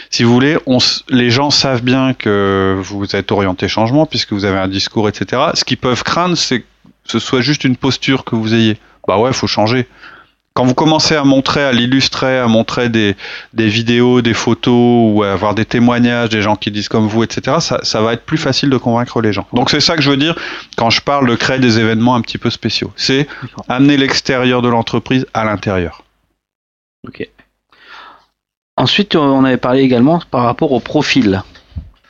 Si 0.10 0.24
vous 0.24 0.34
voulez, 0.34 0.58
les 1.10 1.30
gens 1.30 1.52
savent 1.52 1.84
bien 1.84 2.14
que 2.14 2.76
vous 2.82 3.16
êtes 3.16 3.32
orienté 3.32 3.68
changement, 3.68 4.06
puisque 4.08 4.34
vous 4.34 4.44
avez 4.44 4.58
un 4.58 4.68
discours, 4.68 5.08
etc. 5.08 5.44
Ce 5.54 5.64
qu'ils 5.64 5.78
peuvent 5.78 6.04
craindre, 6.04 6.36
c'est 6.36 6.62
que 6.62 6.66
ce 7.06 7.20
soit 7.20 7.42
juste 7.42 7.64
une 7.64 7.78
posture 7.78 8.26
que 8.26 8.36
vous 8.36 8.54
ayez. 8.54 8.78
Bah 9.08 9.20
ouais, 9.20 9.32
faut 9.32 9.48
changer. 9.48 9.88
Quand 10.56 10.66
vous 10.66 10.76
commencez 10.76 11.16
à 11.16 11.24
montrer, 11.24 11.64
à 11.64 11.72
l'illustrer, 11.72 12.38
à 12.38 12.48
montrer 12.48 12.90
des, 12.90 13.16
des 13.54 13.68
vidéos, 13.68 14.22
des 14.22 14.36
photos, 14.36 15.12
ou 15.12 15.24
à 15.24 15.32
avoir 15.34 15.56
des 15.56 15.66
témoignages, 15.66 16.30
des 16.30 16.44
gens 16.44 16.56
qui 16.56 16.70
disent 16.70 16.90
comme 16.90 17.08
vous, 17.08 17.24
etc., 17.24 17.58
ça, 17.60 17.80
ça 17.82 18.02
va 18.02 18.14
être 18.14 18.24
plus 18.24 18.38
facile 18.38 18.70
de 18.70 18.78
convaincre 18.78 19.20
les 19.20 19.34
gens. 19.34 19.48
Donc 19.54 19.72
c'est 19.72 19.80
ça 19.80 19.96
que 19.96 20.04
je 20.04 20.12
veux 20.12 20.18
dire 20.18 20.36
quand 20.78 20.92
je 20.92 21.02
parle 21.02 21.28
de 21.28 21.36
créer 21.36 21.58
des 21.58 21.80
événements 21.80 22.14
un 22.14 22.22
petit 22.22 22.38
peu 22.38 22.52
spéciaux. 22.52 22.92
C'est 22.96 23.28
amener 23.68 23.98
l'extérieur 23.98 24.62
de 24.62 24.70
l'entreprise 24.70 25.26
à 25.34 25.44
l'intérieur. 25.44 26.04
Ok. 27.08 27.28
Ensuite, 28.78 29.16
on 29.16 29.44
avait 29.44 29.58
parlé 29.58 29.82
également 29.82 30.22
par 30.30 30.44
rapport 30.44 30.72
au 30.72 30.80
profil. 30.80 31.44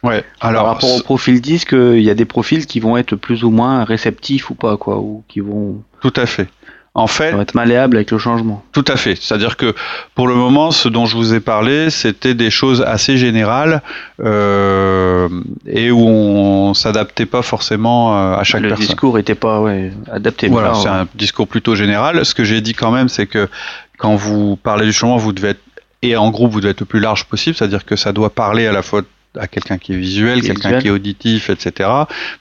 Ouais. 0.01 0.23
par 0.41 0.49
Alors, 0.49 0.65
rapport 0.65 0.93
au 0.93 1.01
profil 1.01 1.39
disque, 1.39 1.71
il 1.71 2.01
y 2.01 2.09
a 2.09 2.13
des 2.13 2.25
profils 2.25 2.65
qui 2.65 2.81
vont 2.81 2.97
être 2.97 3.15
plus 3.15 3.45
ou 3.45 3.51
moins 3.51 3.85
réceptifs 3.85 4.49
ou 4.49 4.55
pas, 4.55 4.75
quoi, 4.75 4.97
ou 4.97 5.23
qui 5.29 5.39
vont, 5.39 5.81
tout 6.01 6.13
à 6.17 6.25
fait. 6.25 6.49
En 6.95 7.07
fait, 7.07 7.31
vont 7.31 7.41
être 7.41 7.55
malléables 7.55 7.97
avec 7.97 8.11
le 8.11 8.19
changement. 8.19 8.63
Tout 8.71 8.85
à 8.87 8.97
fait. 8.97 9.15
C'est-à-dire 9.19 9.57
que 9.57 9.73
pour 10.13 10.27
le 10.27 10.35
moment, 10.35 10.69
ce 10.69 10.87
dont 10.87 11.07
je 11.07 11.17
vous 11.17 11.33
ai 11.33 11.39
parlé, 11.39 11.89
c'était 11.89 12.35
des 12.35 12.51
choses 12.51 12.83
assez 12.83 13.17
générales 13.17 13.81
euh, 14.23 15.27
et 15.65 15.89
où 15.89 16.07
on 16.07 16.75
s'adaptait 16.75 17.25
pas 17.25 17.41
forcément 17.41 18.15
euh, 18.15 18.35
à 18.35 18.43
chaque 18.43 18.61
le 18.61 18.67
personne. 18.67 18.85
discours 18.85 19.17
était 19.17 19.33
pas 19.33 19.59
ouais, 19.59 19.91
adapté. 20.11 20.49
Voilà, 20.49 20.69
là, 20.69 20.73
c'est 20.75 20.89
un 20.89 21.07
discours 21.15 21.47
plutôt 21.47 21.73
général. 21.73 22.23
Ce 22.25 22.35
que 22.35 22.43
j'ai 22.43 22.61
dit 22.61 22.73
quand 22.73 22.91
même, 22.91 23.09
c'est 23.09 23.25
que 23.25 23.49
quand 23.97 24.15
vous 24.15 24.55
parlez 24.55 24.85
du 24.85 24.93
changement, 24.93 25.17
vous 25.17 25.33
devez 25.33 25.49
être 25.49 25.61
et 26.03 26.17
en 26.17 26.29
groupe, 26.31 26.51
vous 26.51 26.59
devez 26.59 26.71
être 26.71 26.81
le 26.81 26.85
plus 26.85 26.99
large 26.99 27.25
possible, 27.25 27.55
c'est-à-dire 27.55 27.85
que 27.85 27.95
ça 27.95 28.11
doit 28.11 28.29
parler 28.29 28.67
à 28.67 28.73
la 28.73 28.81
fois 28.81 29.03
à 29.39 29.47
quelqu'un 29.47 29.77
qui 29.77 29.93
est 29.93 29.97
visuel, 29.97 30.41
quelqu'un 30.41 30.79
qui 30.79 30.87
est 30.87 30.91
auditif, 30.91 31.49
etc., 31.49 31.89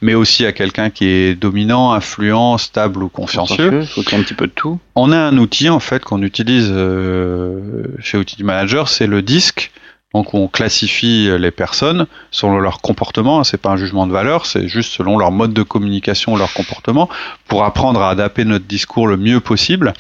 mais 0.00 0.14
aussi 0.14 0.44
à 0.46 0.52
quelqu'un 0.52 0.90
qui 0.90 1.06
est 1.06 1.34
dominant, 1.34 1.92
influent, 1.92 2.58
stable 2.58 3.02
ou 3.02 3.08
consciencieux. 3.08 3.80
Il 3.80 3.86
faut 3.86 4.02
qu'il 4.02 4.12
y 4.12 4.16
ait 4.16 4.20
un 4.20 4.24
petit 4.24 4.34
peu 4.34 4.46
de 4.46 4.52
tout. 4.52 4.78
On 4.94 5.12
a 5.12 5.18
un 5.18 5.38
outil 5.38 5.68
en 5.68 5.80
fait 5.80 6.04
qu'on 6.04 6.22
utilise 6.22 6.68
euh, 6.70 7.84
chez 8.00 8.18
Outil 8.18 8.42
Manager, 8.44 8.88
c'est 8.88 9.06
le 9.06 9.22
disque. 9.22 9.70
Donc 10.14 10.34
on 10.34 10.46
classifie 10.46 11.30
les 11.38 11.50
personnes 11.50 12.06
selon 12.30 12.58
leur 12.58 12.80
comportement, 12.80 13.44
c'est 13.44 13.56
pas 13.56 13.70
un 13.70 13.76
jugement 13.76 14.06
de 14.06 14.12
valeur, 14.12 14.44
c'est 14.44 14.68
juste 14.68 14.92
selon 14.92 15.16
leur 15.18 15.32
mode 15.32 15.54
de 15.54 15.62
communication, 15.62 16.36
leur 16.36 16.52
comportement, 16.52 17.08
pour 17.48 17.64
apprendre 17.64 18.02
à 18.02 18.10
adapter 18.10 18.44
notre 18.44 18.66
discours 18.66 19.06
le 19.06 19.16
mieux 19.16 19.40
possible. 19.40 19.94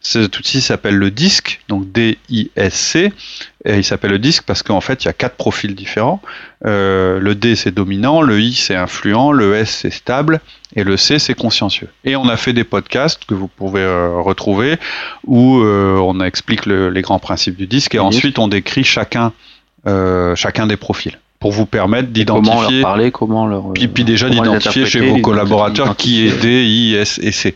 Cet 0.00 0.38
outil 0.38 0.60
s'appelle 0.60 0.96
le 0.96 1.10
disque, 1.10 1.60
donc 1.68 1.90
D-I-S-C, 1.90 3.12
et 3.64 3.76
il 3.78 3.84
s'appelle 3.84 4.10
le 4.12 4.18
disque 4.18 4.44
parce 4.44 4.62
qu'en 4.62 4.80
fait 4.80 5.02
il 5.04 5.06
y 5.06 5.08
a 5.08 5.12
quatre 5.12 5.36
profils 5.36 5.74
différents. 5.74 6.20
Euh, 6.66 7.18
le 7.18 7.34
D 7.34 7.56
c'est 7.56 7.72
dominant, 7.72 8.20
le 8.22 8.40
I 8.40 8.52
c'est 8.52 8.76
influent, 8.76 9.32
le 9.32 9.54
S 9.56 9.78
c'est 9.82 9.90
stable, 9.90 10.40
et 10.74 10.84
le 10.84 10.96
C 10.96 11.18
c'est 11.18 11.34
consciencieux. 11.34 11.88
Et 12.04 12.16
on 12.16 12.28
a 12.28 12.36
fait 12.36 12.52
des 12.52 12.64
podcasts 12.64 13.24
que 13.24 13.34
vous 13.34 13.48
pouvez 13.48 13.80
euh, 13.80 14.20
retrouver 14.20 14.78
où 15.26 15.58
euh, 15.60 15.96
on 15.98 16.20
explique 16.20 16.66
le- 16.66 16.90
les 16.90 17.02
grands 17.02 17.18
principes 17.18 17.56
du 17.56 17.66
disque 17.66 17.94
et 17.94 17.98
ensuite 17.98 18.38
on 18.38 18.48
décrit 18.48 18.84
chacun 18.84 19.32
euh, 19.86 20.34
chacun 20.36 20.66
des 20.66 20.76
profils 20.76 21.18
pour 21.38 21.52
vous 21.52 21.66
permettre 21.66 22.08
Comment 22.26 22.42
leur 22.42 22.68
d'identifier 22.68 22.82
parler, 22.82 23.10
comment 23.10 23.46
leur. 23.46 23.72
puis, 23.72 23.88
puis 23.88 24.04
déjà 24.04 24.28
d'identifier 24.28 24.86
chez 24.86 25.00
vos 25.00 25.18
collaborateurs 25.18 25.96
qui 25.96 26.26
est. 26.26 26.40
D, 26.40 26.64
I, 26.64 26.94
S 26.94 27.18
et 27.22 27.32
C. 27.32 27.54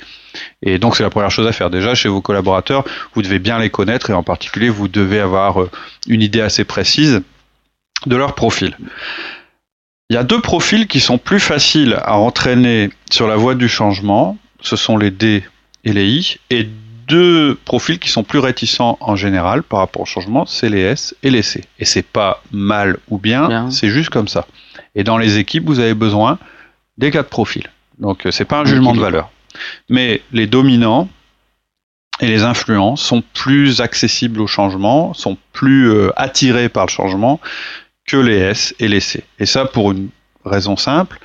Et 0.62 0.78
donc 0.78 0.96
c'est 0.96 1.02
la 1.02 1.10
première 1.10 1.30
chose 1.30 1.46
à 1.46 1.52
faire. 1.52 1.70
Déjà, 1.70 1.94
chez 1.94 2.08
vos 2.08 2.20
collaborateurs, 2.20 2.84
vous 3.14 3.22
devez 3.22 3.38
bien 3.38 3.58
les 3.58 3.70
connaître 3.70 4.10
et 4.10 4.12
en 4.12 4.22
particulier, 4.22 4.68
vous 4.68 4.88
devez 4.88 5.20
avoir 5.20 5.62
euh, 5.62 5.70
une 6.06 6.22
idée 6.22 6.40
assez 6.40 6.64
précise 6.64 7.22
de 8.06 8.16
leur 8.16 8.34
profil. 8.34 8.76
Il 10.08 10.14
y 10.14 10.16
a 10.16 10.25
deux 10.25 10.40
profils 10.40 10.87
qui 10.87 11.00
sont 11.00 11.18
plus 11.18 11.40
faciles 11.40 11.96
à 12.02 12.16
entraîner 12.16 12.90
sur 13.10 13.28
la 13.28 13.37
voie 13.37 13.54
du 13.54 13.68
changement. 13.68 14.37
Ce 14.60 14.76
sont 14.76 14.96
les 14.96 15.10
D 15.10 15.44
et 15.84 15.92
les 15.92 16.06
I. 16.06 16.37
Et 16.50 16.68
deux 17.11 17.59
profils 17.64 17.99
qui 17.99 18.09
sont 18.09 18.23
plus 18.23 18.38
réticents 18.38 18.97
en 19.00 19.17
général 19.17 19.62
par 19.62 19.81
rapport 19.81 20.02
au 20.02 20.07
changement, 20.07 20.47
c'est 20.47 20.69
les 20.69 20.81
S 20.81 21.14
et 21.23 21.31
les 21.31 21.43
C. 21.43 21.64
Et 21.79 21.85
c'est 21.85 22.07
pas 22.07 22.43
mal 22.52 22.99
ou 23.09 23.19
bien, 23.19 23.71
c'est 23.71 23.90
juste 23.90 24.11
comme 24.11 24.29
ça. 24.29 24.47
Et 24.95 25.05
dans 25.05 25.19
les 25.19 25.38
équipes, 25.38 25.67
vous 25.67 25.81
avez 25.81 25.95
besoin 25.95 26.38
des 26.99 27.11
quatre 27.11 27.29
profils. 27.29 27.69
Donc 27.99 28.26
c'est 28.31 28.45
pas 28.45 28.61
un 28.61 28.64
jugement 28.64 28.95
de 28.95 29.00
valeur. 29.00 29.31
Mais 29.88 30.23
les 30.33 30.47
dominants 30.47 31.09
et 32.21 32.26
les 32.26 32.43
influents 32.43 32.97
sont 32.97 33.23
plus 33.35 33.81
accessibles 33.81 34.40
au 34.40 34.47
changement, 34.47 35.14
sont 35.14 35.37
plus 35.52 35.90
euh, 35.90 36.11
attirés 36.17 36.69
par 36.69 36.87
le 36.87 36.90
changement 36.90 37.40
que 38.07 38.17
les 38.17 38.37
S 38.37 38.75
et 38.79 38.88
les 38.88 39.00
C. 39.00 39.25
Et 39.38 39.47
ça 39.47 39.64
pour 39.64 39.93
une 39.93 40.09
raison 40.45 40.76
simple, 40.76 41.19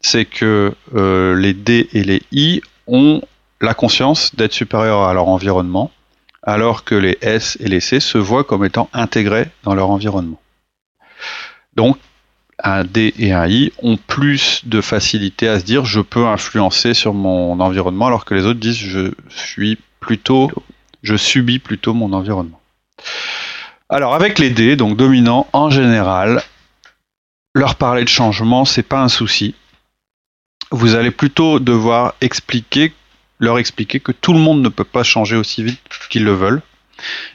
c'est 0.00 0.24
que 0.24 0.74
euh, 0.94 1.34
les 1.36 1.54
D 1.54 1.88
et 1.92 2.04
les 2.04 2.22
I 2.32 2.60
ont 2.86 3.22
la 3.62 3.74
conscience 3.74 4.34
d'être 4.34 4.52
supérieurs 4.52 5.04
à 5.04 5.14
leur 5.14 5.28
environnement, 5.28 5.90
alors 6.42 6.84
que 6.84 6.96
les 6.96 7.16
S 7.22 7.56
et 7.60 7.68
les 7.68 7.80
C 7.80 8.00
se 8.00 8.18
voient 8.18 8.44
comme 8.44 8.64
étant 8.64 8.90
intégrés 8.92 9.48
dans 9.62 9.74
leur 9.74 9.90
environnement. 9.90 10.40
Donc, 11.74 11.96
un 12.62 12.84
D 12.84 13.14
et 13.18 13.32
un 13.32 13.46
I 13.48 13.72
ont 13.82 13.96
plus 13.96 14.62
de 14.66 14.80
facilité 14.80 15.48
à 15.48 15.58
se 15.60 15.64
dire 15.64 15.84
je 15.84 16.00
peux 16.00 16.26
influencer 16.26 16.92
sur 16.92 17.14
mon 17.14 17.58
environnement, 17.60 18.08
alors 18.08 18.24
que 18.24 18.34
les 18.34 18.44
autres 18.44 18.60
disent 18.60 18.76
je 18.76 19.12
suis 19.28 19.78
plutôt, 20.00 20.50
je 21.02 21.16
subis 21.16 21.60
plutôt 21.60 21.94
mon 21.94 22.12
environnement. 22.12 22.60
Alors 23.88 24.14
avec 24.14 24.38
les 24.38 24.50
D, 24.50 24.74
donc 24.74 24.96
dominants 24.96 25.46
en 25.52 25.70
général, 25.70 26.42
leur 27.54 27.76
parler 27.76 28.04
de 28.04 28.08
changement, 28.08 28.64
c'est 28.64 28.82
pas 28.82 29.00
un 29.00 29.08
souci. 29.08 29.54
Vous 30.70 30.94
allez 30.94 31.10
plutôt 31.10 31.60
devoir 31.60 32.14
expliquer 32.20 32.92
leur 33.42 33.58
expliquer 33.58 34.00
que 34.00 34.12
tout 34.12 34.32
le 34.32 34.38
monde 34.38 34.62
ne 34.62 34.68
peut 34.68 34.84
pas 34.84 35.02
changer 35.02 35.36
aussi 35.36 35.62
vite 35.62 35.80
qu'ils 36.08 36.24
le 36.24 36.32
veulent 36.32 36.62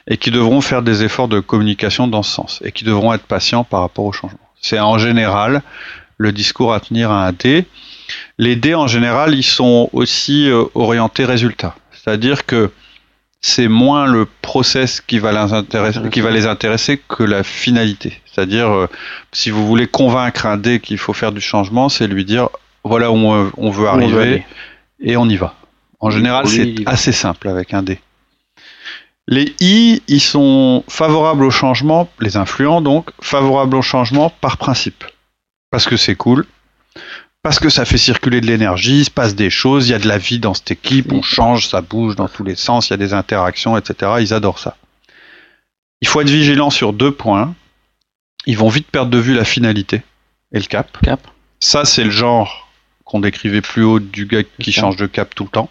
et 0.08 0.16
qu'ils 0.16 0.32
devront 0.32 0.62
faire 0.62 0.82
des 0.82 1.04
efforts 1.04 1.28
de 1.28 1.38
communication 1.38 2.08
dans 2.08 2.22
ce 2.22 2.32
sens 2.32 2.60
et 2.64 2.72
qu'ils 2.72 2.86
devront 2.86 3.12
être 3.12 3.24
patients 3.24 3.62
par 3.62 3.80
rapport 3.80 4.06
au 4.06 4.12
changement. 4.12 4.38
C'est 4.60 4.80
en 4.80 4.96
général 4.98 5.62
le 6.16 6.32
discours 6.32 6.72
à 6.72 6.80
tenir 6.80 7.10
à 7.10 7.26
un 7.26 7.32
D. 7.32 7.66
Les 8.38 8.56
D 8.56 8.74
en 8.74 8.86
général, 8.86 9.34
ils 9.34 9.44
sont 9.44 9.90
aussi 9.92 10.48
euh, 10.48 10.64
orientés 10.74 11.26
résultats. 11.26 11.76
C'est-à-dire 11.92 12.46
que 12.46 12.72
c'est 13.42 13.68
moins 13.68 14.06
le 14.06 14.26
process 14.40 15.02
qui 15.02 15.18
va 15.18 15.30
les 15.30 15.52
intéresser, 15.52 16.00
qui 16.10 16.22
va 16.22 16.30
les 16.30 16.46
intéresser 16.46 17.00
que 17.06 17.22
la 17.22 17.42
finalité. 17.42 18.20
C'est-à-dire, 18.24 18.70
euh, 18.70 18.88
si 19.32 19.50
vous 19.50 19.66
voulez 19.66 19.86
convaincre 19.86 20.46
un 20.46 20.56
D 20.56 20.80
qu'il 20.80 20.96
faut 20.96 21.12
faire 21.12 21.32
du 21.32 21.42
changement, 21.42 21.90
c'est 21.90 22.06
lui 22.06 22.24
dire 22.24 22.48
voilà 22.82 23.12
où 23.12 23.16
on 23.16 23.70
veut 23.70 23.88
arriver 23.88 24.44
et 25.00 25.18
on 25.18 25.28
y 25.28 25.36
va. 25.36 25.54
En 26.00 26.10
général, 26.10 26.46
c'est 26.46 26.74
assez 26.86 27.12
simple 27.12 27.48
avec 27.48 27.74
un 27.74 27.82
D. 27.82 28.00
Les 29.26 29.54
I, 29.60 30.02
ils 30.08 30.20
sont 30.20 30.84
favorables 30.88 31.44
au 31.44 31.50
changement, 31.50 32.08
les 32.20 32.36
influents 32.36 32.80
donc, 32.80 33.10
favorables 33.20 33.76
au 33.76 33.82
changement 33.82 34.30
par 34.30 34.56
principe. 34.56 35.04
Parce 35.70 35.86
que 35.86 35.98
c'est 35.98 36.14
cool, 36.14 36.46
parce 37.42 37.58
que 37.58 37.68
ça 37.68 37.84
fait 37.84 37.98
circuler 37.98 38.40
de 38.40 38.46
l'énergie, 38.46 39.00
il 39.00 39.04
se 39.04 39.10
passe 39.10 39.34
des 39.34 39.50
choses, 39.50 39.88
il 39.88 39.92
y 39.92 39.94
a 39.94 39.98
de 39.98 40.08
la 40.08 40.18
vie 40.18 40.38
dans 40.38 40.54
cette 40.54 40.70
équipe, 40.70 41.12
on 41.12 41.22
change, 41.22 41.68
ça 41.68 41.80
bouge 41.80 42.16
dans 42.16 42.28
tous 42.28 42.44
les 42.44 42.56
sens, 42.56 42.88
il 42.88 42.92
y 42.92 42.94
a 42.94 42.98
des 42.98 43.12
interactions, 43.12 43.76
etc. 43.76 44.12
Ils 44.20 44.34
adorent 44.34 44.58
ça. 44.58 44.76
Il 46.00 46.08
faut 46.08 46.20
être 46.20 46.30
vigilant 46.30 46.70
sur 46.70 46.92
deux 46.92 47.12
points. 47.12 47.54
Ils 48.46 48.56
vont 48.56 48.68
vite 48.68 48.88
perdre 48.90 49.10
de 49.10 49.18
vue 49.18 49.34
la 49.34 49.44
finalité 49.44 50.02
et 50.52 50.58
le 50.58 50.64
cap. 50.64 50.96
Cap. 51.02 51.20
Ça, 51.60 51.84
c'est 51.84 52.04
le 52.04 52.10
genre 52.10 52.67
qu'on 53.08 53.20
décrivait 53.20 53.62
plus 53.62 53.82
haut 53.82 54.00
du 54.00 54.26
gars 54.26 54.42
qui 54.60 54.70
change 54.70 54.96
de 54.96 55.06
cap 55.06 55.34
tout 55.34 55.44
le 55.44 55.50
temps 55.50 55.70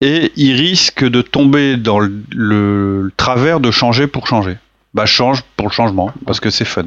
et 0.00 0.32
il 0.36 0.54
risque 0.54 1.04
de 1.04 1.22
tomber 1.22 1.76
dans 1.76 1.98
le, 1.98 3.12
travers 3.16 3.60
de 3.60 3.70
changer 3.70 4.06
pour 4.06 4.26
changer. 4.26 4.56
Bah 4.94 5.06
change 5.06 5.42
pour 5.56 5.68
le 5.68 5.72
changement, 5.72 6.12
parce 6.24 6.40
que 6.40 6.50
c'est 6.50 6.64
fun. 6.64 6.86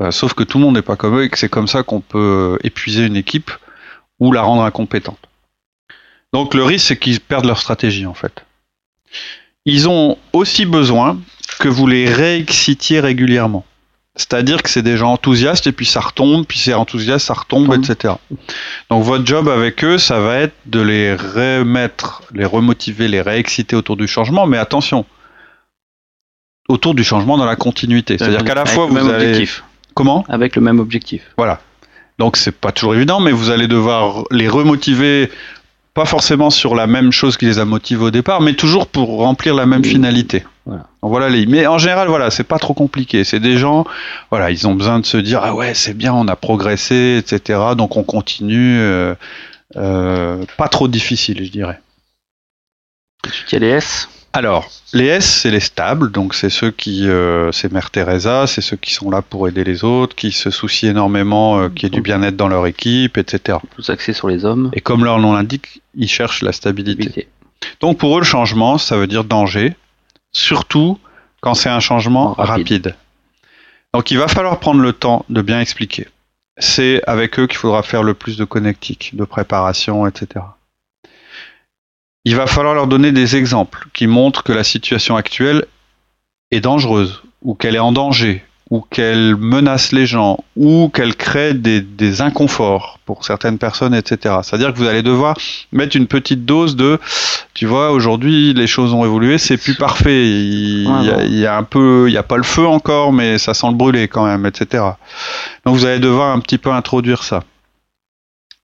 Euh, 0.00 0.10
sauf 0.10 0.34
que 0.34 0.42
tout 0.42 0.58
le 0.58 0.64
monde 0.64 0.74
n'est 0.74 0.82
pas 0.82 0.96
comme 0.96 1.18
eux 1.18 1.24
et 1.24 1.28
que 1.28 1.38
c'est 1.38 1.48
comme 1.48 1.68
ça 1.68 1.82
qu'on 1.82 2.00
peut 2.00 2.58
épuiser 2.64 3.06
une 3.06 3.16
équipe 3.16 3.52
ou 4.18 4.32
la 4.32 4.42
rendre 4.42 4.62
incompétente. 4.62 5.18
Donc 6.32 6.54
le 6.54 6.64
risque, 6.64 6.88
c'est 6.88 6.98
qu'ils 6.98 7.20
perdent 7.20 7.44
leur 7.44 7.60
stratégie 7.60 8.06
en 8.06 8.14
fait. 8.14 8.44
Ils 9.66 9.88
ont 9.88 10.18
aussi 10.32 10.66
besoin 10.66 11.20
que 11.60 11.68
vous 11.68 11.86
les 11.86 12.10
réexcitiez 12.10 13.00
régulièrement. 13.00 13.64
C'est-à-dire 14.16 14.62
que 14.62 14.70
c'est 14.70 14.82
des 14.82 14.96
gens 14.96 15.12
enthousiastes 15.12 15.66
et 15.66 15.72
puis 15.72 15.86
ça 15.86 16.00
retombe, 16.00 16.46
puis 16.46 16.58
c'est 16.58 16.72
enthousiaste, 16.72 17.26
ça 17.26 17.34
retombe, 17.34 17.74
etc. 17.74 18.14
Donc 18.88 19.02
votre 19.02 19.26
job 19.26 19.48
avec 19.48 19.82
eux, 19.82 19.98
ça 19.98 20.20
va 20.20 20.36
être 20.36 20.54
de 20.66 20.80
les 20.80 21.14
remettre, 21.14 22.22
les 22.32 22.44
remotiver, 22.44 23.08
les 23.08 23.20
réexciter 23.20 23.74
autour 23.74 23.96
du 23.96 24.06
changement, 24.06 24.46
mais 24.46 24.56
attention, 24.56 25.04
autour 26.68 26.94
du 26.94 27.02
changement 27.02 27.36
dans 27.36 27.44
la 27.44 27.56
continuité. 27.56 28.16
C'est-à-dire 28.16 28.44
qu'à 28.44 28.54
la 28.54 28.66
fois 28.66 28.86
vous 28.86 28.96
allez... 28.98 29.30
Objectif. 29.30 29.64
Comment 29.94 30.24
Avec 30.28 30.56
le 30.56 30.62
même 30.62 30.80
objectif. 30.80 31.22
Voilà. 31.36 31.60
Donc 32.18 32.36
c'est 32.36 32.52
pas 32.52 32.70
toujours 32.70 32.94
évident, 32.94 33.18
mais 33.20 33.32
vous 33.32 33.50
allez 33.50 33.66
devoir 33.66 34.24
les 34.30 34.48
remotiver 34.48 35.30
pas 35.92 36.04
forcément 36.04 36.50
sur 36.50 36.74
la 36.74 36.86
même 36.86 37.12
chose 37.12 37.36
qui 37.36 37.46
les 37.46 37.58
a 37.58 37.64
motivés 37.64 38.04
au 38.04 38.10
départ, 38.10 38.40
mais 38.40 38.54
toujours 38.54 38.88
pour 38.88 39.18
remplir 39.18 39.54
la 39.54 39.66
même 39.66 39.84
finalité. 39.84 40.44
Voilà. 40.66 40.84
voilà 41.02 41.28
les. 41.28 41.46
Mais 41.46 41.66
en 41.66 41.78
général, 41.78 42.08
voilà, 42.08 42.30
c'est 42.30 42.44
pas 42.44 42.58
trop 42.58 42.74
compliqué. 42.74 43.24
C'est 43.24 43.40
des 43.40 43.58
gens, 43.58 43.84
voilà, 44.30 44.50
ils 44.50 44.66
ont 44.66 44.74
besoin 44.74 44.98
de 44.98 45.06
se 45.06 45.18
dire 45.18 45.40
ah 45.42 45.54
ouais, 45.54 45.74
c'est 45.74 45.94
bien, 45.94 46.14
on 46.14 46.26
a 46.26 46.36
progressé, 46.36 47.18
etc. 47.18 47.60
Donc 47.76 47.96
on 47.96 48.02
continue. 48.02 48.78
Euh, 48.78 49.14
euh, 49.76 50.44
pas 50.56 50.68
trop 50.68 50.88
difficile, 50.88 51.44
je 51.44 51.50
dirais. 51.50 51.80
Il 53.24 53.54
y 53.54 53.56
a 53.56 53.58
les 53.58 53.68
S. 53.68 54.08
Alors, 54.32 54.68
les 54.92 55.06
S, 55.06 55.42
c'est 55.42 55.50
les 55.52 55.60
stables, 55.60 56.10
donc 56.10 56.34
c'est 56.34 56.50
ceux 56.50 56.72
qui, 56.72 57.08
euh, 57.08 57.52
c'est 57.52 57.70
Mère 57.70 57.90
Teresa, 57.90 58.48
c'est 58.48 58.62
ceux 58.62 58.76
qui 58.76 58.92
sont 58.92 59.08
là 59.08 59.22
pour 59.22 59.46
aider 59.46 59.62
les 59.62 59.84
autres, 59.84 60.16
qui 60.16 60.32
se 60.32 60.50
soucient 60.50 60.90
énormément 60.90 61.60
euh, 61.60 61.68
qu'il 61.68 61.84
y 61.84 61.86
ait 61.86 61.90
du 61.90 62.00
bien-être 62.00 62.36
dans 62.36 62.48
leur 62.48 62.66
équipe, 62.66 63.16
etc. 63.16 63.58
Plus 63.70 63.90
axés 63.90 64.12
sur 64.12 64.28
les 64.28 64.44
hommes. 64.44 64.70
Et 64.72 64.80
comme 64.80 65.04
leur 65.04 65.20
nom 65.20 65.34
l'indique, 65.34 65.82
ils 65.94 66.08
cherchent 66.08 66.42
la 66.42 66.50
stabilité. 66.50 67.28
Donc 67.80 67.98
pour 67.98 68.16
eux, 68.16 68.20
le 68.20 68.26
changement, 68.26 68.76
ça 68.76 68.96
veut 68.96 69.06
dire 69.06 69.22
danger, 69.22 69.76
surtout 70.34 71.00
quand 71.40 71.54
c'est 71.54 71.70
un 71.70 71.80
changement 71.80 72.34
rapide. 72.34 72.94
Donc 73.94 74.10
il 74.10 74.18
va 74.18 74.28
falloir 74.28 74.60
prendre 74.60 74.80
le 74.80 74.92
temps 74.92 75.24
de 75.30 75.40
bien 75.40 75.60
expliquer. 75.60 76.06
C'est 76.58 77.02
avec 77.06 77.38
eux 77.38 77.46
qu'il 77.46 77.56
faudra 77.56 77.82
faire 77.82 78.02
le 78.02 78.12
plus 78.12 78.36
de 78.36 78.44
connectique, 78.44 79.12
de 79.14 79.24
préparation, 79.24 80.06
etc 80.06 80.44
il 82.24 82.36
va 82.36 82.46
falloir 82.46 82.74
leur 82.74 82.86
donner 82.86 83.12
des 83.12 83.36
exemples 83.36 83.86
qui 83.92 84.06
montrent 84.06 84.42
que 84.42 84.52
la 84.52 84.64
situation 84.64 85.16
actuelle 85.16 85.66
est 86.50 86.60
dangereuse, 86.60 87.22
ou 87.42 87.54
qu'elle 87.54 87.76
est 87.76 87.80
en 87.80 87.92
danger, 87.92 88.42
ou 88.74 88.84
qu'elle 88.90 89.36
menace 89.36 89.92
les 89.92 90.04
gens, 90.04 90.40
ou 90.56 90.88
qu'elle 90.88 91.14
crée 91.14 91.54
des, 91.54 92.20
inconforts 92.20 92.98
pour 93.06 93.24
certaines 93.24 93.56
personnes, 93.56 93.94
etc. 93.94 94.34
C'est-à-dire 94.42 94.72
que 94.72 94.78
vous 94.78 94.88
allez 94.88 95.04
devoir 95.04 95.38
mettre 95.70 95.94
une 95.94 96.08
petite 96.08 96.44
dose 96.44 96.74
de, 96.74 96.98
tu 97.54 97.66
vois, 97.66 97.92
aujourd'hui 97.92 98.52
les 98.52 98.66
choses 98.66 98.92
ont 98.92 99.04
évolué, 99.04 99.38
c'est 99.38 99.58
plus 99.58 99.76
parfait, 99.76 100.26
il, 100.26 101.38
y 101.38 101.46
a, 101.46 101.56
un 101.56 101.62
peu, 101.62 102.06
il 102.08 102.10
n'y 102.10 102.16
a 102.16 102.24
pas 102.24 102.36
le 102.36 102.42
feu 102.42 102.66
encore, 102.66 103.12
mais 103.12 103.38
ça 103.38 103.54
sent 103.54 103.68
le 103.68 103.74
brûler 103.74 104.08
quand 104.08 104.26
même, 104.26 104.44
etc. 104.44 104.82
Donc 105.64 105.76
vous 105.76 105.84
allez 105.84 106.00
devoir 106.00 106.34
un 106.34 106.40
petit 106.40 106.58
peu 106.58 106.72
introduire 106.72 107.22
ça. 107.22 107.44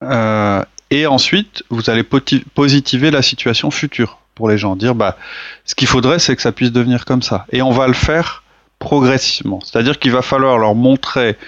Euh, 0.03 0.61
et 0.91 1.07
ensuite, 1.07 1.63
vous 1.71 1.89
allez 1.89 2.03
positiver 2.03 3.13
la 3.13 3.23
situation 3.23 3.71
future 3.71 4.19
pour 4.35 4.49
les 4.49 4.59
gens. 4.59 4.75
Dire, 4.75 4.97
bah, 4.97 5.17
ce 5.65 5.77
qu'il 5.77 5.87
faudrait, 5.87 6.19
c'est 6.19 6.35
que 6.35 6.43
ça 6.43 6.51
puisse 6.51 6.73
devenir 6.73 7.05
comme 7.05 7.23
ça. 7.23 7.47
Et 7.53 7.63
on 7.63 7.71
va 7.71 7.87
le 7.87 7.93
faire 7.93 8.43
progressivement. 8.81 9.61
C'est-à-dire 9.63 10.01
qu'il 10.01 10.11
va 10.11 10.23
falloir 10.23 10.59
leur 10.59 10.75
montrer 10.75 11.39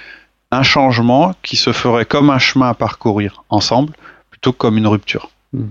un 0.52 0.62
changement 0.62 1.34
qui 1.42 1.56
se 1.56 1.72
ferait 1.72 2.04
comme 2.04 2.30
un 2.30 2.38
chemin 2.38 2.68
à 2.68 2.74
parcourir 2.74 3.42
ensemble, 3.48 3.94
plutôt 4.30 4.52
que 4.52 4.58
comme 4.58 4.78
une 4.78 4.86
rupture. 4.86 5.30
Hmm. 5.52 5.70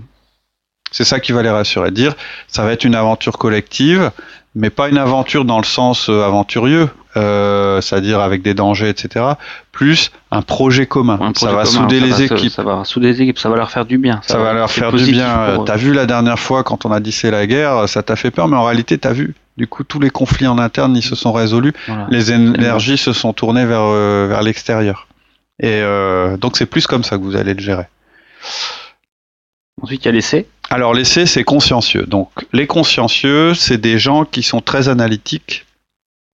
C'est 0.90 1.04
ça 1.04 1.20
qui 1.20 1.32
va 1.32 1.42
les 1.42 1.50
rassurer. 1.50 1.90
Dire, 1.90 2.14
ça 2.48 2.64
va 2.64 2.72
être 2.72 2.84
une 2.84 2.94
aventure 2.94 3.38
collective, 3.38 4.10
mais 4.54 4.68
pas 4.68 4.90
une 4.90 4.98
aventure 4.98 5.46
dans 5.46 5.58
le 5.58 5.64
sens 5.64 6.10
euh, 6.10 6.24
aventurieux, 6.24 6.90
c'est-à-dire 7.14 8.20
avec 8.20 8.42
des 8.42 8.54
dangers, 8.54 8.88
etc. 8.88 9.24
Plus 9.70 10.10
un 10.30 10.42
projet 10.42 10.86
commun. 10.86 11.32
ça 11.36 11.52
va 11.52 11.64
souder 11.64 12.00
les 12.00 12.22
équipes. 12.22 12.50
ça 12.50 12.62
va 12.62 12.84
souder 12.84 13.08
les 13.08 13.22
équipes, 13.22 13.38
ça 13.38 13.48
va 13.48 13.56
leur 13.56 13.70
faire 13.70 13.84
du 13.84 13.98
bien. 13.98 14.20
Ça, 14.22 14.38
va 14.38 14.52
leur 14.52 14.70
faire 14.70 14.92
du 14.92 15.04
bien. 15.10 15.62
T'as 15.66 15.76
vu 15.76 15.92
la 15.92 16.06
dernière 16.06 16.38
fois 16.38 16.62
quand 16.62 16.84
on 16.86 16.92
a 16.92 17.00
dit 17.00 17.12
c'est 17.12 17.30
la 17.30 17.46
guerre, 17.46 17.88
ça 17.88 18.02
t'a 18.02 18.16
fait 18.16 18.30
peur, 18.30 18.48
mais 18.48 18.56
en 18.56 18.64
réalité 18.64 18.98
t'as 18.98 19.12
vu. 19.12 19.34
Du 19.58 19.66
coup, 19.66 19.84
tous 19.84 20.00
les 20.00 20.08
conflits 20.08 20.46
en 20.46 20.56
interne, 20.58 20.96
ils 20.96 21.02
se 21.02 21.14
sont 21.14 21.32
résolus. 21.32 21.74
Les 22.10 22.32
énergies 22.32 22.98
se 22.98 23.12
sont 23.12 23.32
tournées 23.32 23.66
vers 23.66 23.82
euh, 23.82 24.26
vers 24.28 24.42
l'extérieur. 24.42 25.08
Et 25.62 25.82
donc 26.38 26.56
c'est 26.56 26.66
plus 26.66 26.86
comme 26.86 27.04
ça 27.04 27.18
que 27.18 27.22
vous 27.22 27.36
allez 27.36 27.54
le 27.54 27.60
gérer. 27.60 27.86
Ensuite, 29.80 30.04
il 30.04 30.06
y 30.06 30.08
a 30.08 30.12
l'essai. 30.12 30.46
Alors 30.70 30.94
l'essai, 30.94 31.26
c'est 31.26 31.44
consciencieux. 31.44 32.04
Donc 32.04 32.30
les 32.52 32.66
consciencieux, 32.66 33.54
c'est 33.54 33.78
des 33.78 33.98
gens 33.98 34.24
qui 34.24 34.42
sont 34.42 34.60
très 34.60 34.88
analytiques, 34.88 35.66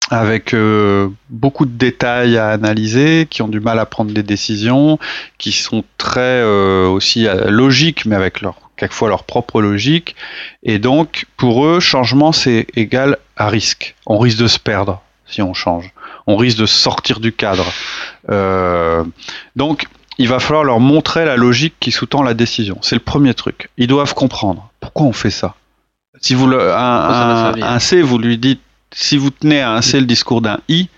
avec 0.10 0.54
euh, 0.54 1.10
beaucoup 1.30 1.66
de 1.66 1.72
détails 1.72 2.38
à 2.38 2.50
analyser, 2.50 3.28
qui 3.30 3.42
ont 3.42 3.48
du 3.48 3.60
mal 3.60 3.80
à 3.80 3.86
prendre 3.86 4.12
des 4.12 4.24
décisions, 4.24 5.00
qui 5.38 5.52
sont 5.52 5.84
très 5.98 6.22
euh, 6.22 6.88
aussi 6.88 7.28
euh, 7.28 7.50
logiques, 7.50 8.06
mais 8.06 8.16
avec 8.16 8.42
leur 8.42 8.56
quelquefois 8.76 9.10
leur 9.10 9.24
propre 9.24 9.62
logique. 9.62 10.16
Et 10.64 10.80
donc 10.80 11.26
pour 11.38 11.66
eux, 11.66 11.80
changement, 11.80 12.32
c'est 12.32 12.68
égal 12.76 13.18
à 13.38 13.48
risque. 13.48 13.96
On 14.06 14.18
risque 14.18 14.40
de 14.40 14.48
se 14.48 14.60
perdre 14.60 15.02
si 15.26 15.42
on 15.42 15.54
change. 15.54 15.92
On 16.28 16.36
risque 16.38 16.58
de 16.58 16.66
sortir 16.66 17.20
du 17.20 17.32
cadre. 17.32 17.66
donc 19.56 19.86
il 20.18 20.28
va 20.28 20.40
falloir 20.40 20.64
leur 20.64 20.80
montrer 20.80 21.26
la 21.26 21.36
logique 21.36 21.76
qui 21.80 21.92
sous-tend 21.92 22.24
la 22.24 22.34
décision. 22.34 22.78
C'est 22.82 22.96
le 22.96 23.02
premier 23.02 23.34
truc. 23.34 23.70
Ils 23.78 23.88
doivent 23.88 24.14
comprendre 24.14 24.70
pourquoi 24.80 25.08
on 25.08 25.14
fait 25.14 25.32
ça? 25.32 25.56
Si 26.22 26.36
vous 26.36 26.48
le, 26.48 26.72
un, 26.72 27.54
un, 27.62 27.80
C, 27.80 28.02
vous 28.02 28.18
lui 28.20 28.38
dites 28.38 28.62
si 28.94 29.18
vous 29.18 29.30
tenez 29.30 29.62
à 29.62 29.74
un 29.74 29.82
C 29.82 30.00
le 30.00 30.06
discours 30.06 30.42
d'un 30.42 30.60
I, 30.70 30.90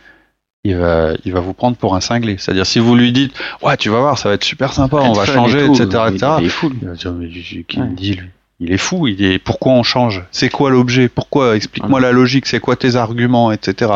il 0.63 0.75
va, 0.75 1.13
il 1.23 1.31
va 1.31 1.39
vous 1.39 1.53
prendre 1.53 1.77
pour 1.77 1.95
un 1.95 2.01
cinglé. 2.01 2.37
C'est-à-dire 2.39 2.65
si 2.65 2.79
vous 2.79 2.95
lui 2.95 3.11
dites 3.11 3.33
ouais 3.61 3.77
tu 3.77 3.89
vas 3.89 3.99
voir 3.99 4.17
ça 4.17 4.29
va 4.29 4.35
être 4.35 4.43
super 4.43 4.73
sympa, 4.73 4.97
on 4.97 5.13
va 5.13 5.25
changer, 5.25 5.65
etc., 5.65 5.83
etc. 6.09 6.31
Il 6.39 6.45
est 6.45 6.49
fou. 6.49 6.71
Il 6.81 6.87
va 6.87 6.95
dire 6.95 7.13
mais 7.13 7.29
qui 7.29 7.79
me 7.79 7.95
dit 7.95 8.13
lui 8.13 8.29
il 8.61 8.71
est 8.71 8.77
fou, 8.77 9.07
il 9.07 9.21
est 9.21 9.37
pourquoi 9.37 9.73
on 9.73 9.83
change? 9.83 10.23
C'est 10.31 10.49
quoi 10.49 10.69
l'objet? 10.69 11.09
Pourquoi 11.09 11.57
Explique-moi 11.57 11.99
la 11.99 12.13
logique, 12.13 12.45
c'est 12.45 12.61
quoi 12.61 12.77
tes 12.77 12.95
arguments, 12.95 13.51
etc. 13.51 13.95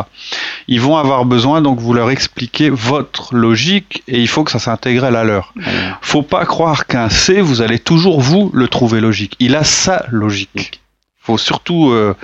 Ils 0.68 0.80
vont 0.80 0.98
avoir 0.98 1.24
besoin, 1.24 1.62
donc 1.62 1.78
vous 1.78 1.94
leur 1.94 2.10
expliquez 2.10 2.68
votre 2.68 3.34
logique 3.34 4.02
et 4.06 4.20
il 4.20 4.28
faut 4.28 4.44
que 4.44 4.50
ça 4.50 4.58
s'intègre 4.58 5.04
à 5.04 5.10
la 5.10 5.24
leur. 5.24 5.54
Faut 6.02 6.22
pas 6.22 6.44
croire 6.44 6.86
qu'un 6.86 7.08
C, 7.08 7.40
vous 7.40 7.62
allez 7.62 7.78
toujours 7.78 8.20
vous 8.20 8.50
le 8.52 8.68
trouver 8.68 9.00
logique. 9.00 9.34
Il 9.38 9.56
a 9.56 9.64
sa 9.64 10.04
logique. 10.10 10.82
Faut 11.18 11.38
surtout 11.38 11.90
euh, 11.90 12.14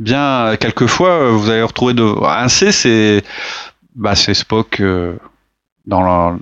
bien, 0.00 0.56
quelquefois, 0.58 1.30
vous 1.30 1.48
allez 1.50 1.62
retrouver 1.62 1.94
de 1.94 2.24
un 2.24 2.48
C, 2.48 2.72
c'est 2.72 3.22
bah, 3.94 4.16
c'est 4.16 4.34
Spock 4.34 4.80
euh, 4.80 5.16
dans 5.86 6.38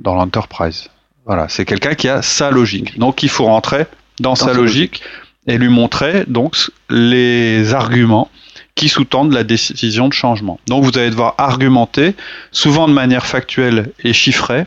dans 0.00 0.14
l'Enterprise. 0.14 0.88
Voilà, 1.26 1.48
c'est 1.48 1.64
quelqu'un 1.64 1.94
qui 1.94 2.08
a 2.08 2.22
sa 2.22 2.50
logique. 2.50 2.98
Donc 2.98 3.22
il 3.22 3.28
faut 3.28 3.46
rentrer 3.46 3.86
dans, 4.20 4.34
sa 4.34 4.52
logique, 4.52 5.02
et 5.46 5.56
lui 5.58 5.68
montrer 5.68 6.24
donc 6.26 6.56
les 6.88 7.72
arguments 7.72 8.30
qui 8.74 8.88
sous-tendent 8.88 9.32
la 9.32 9.44
décision 9.44 10.08
de 10.08 10.12
changement. 10.12 10.58
Donc 10.66 10.84
vous 10.84 10.96
allez 10.98 11.10
devoir 11.10 11.34
argumenter, 11.38 12.14
souvent 12.52 12.88
de 12.88 12.92
manière 12.92 13.26
factuelle 13.26 13.92
et 14.04 14.12
chiffrée, 14.12 14.66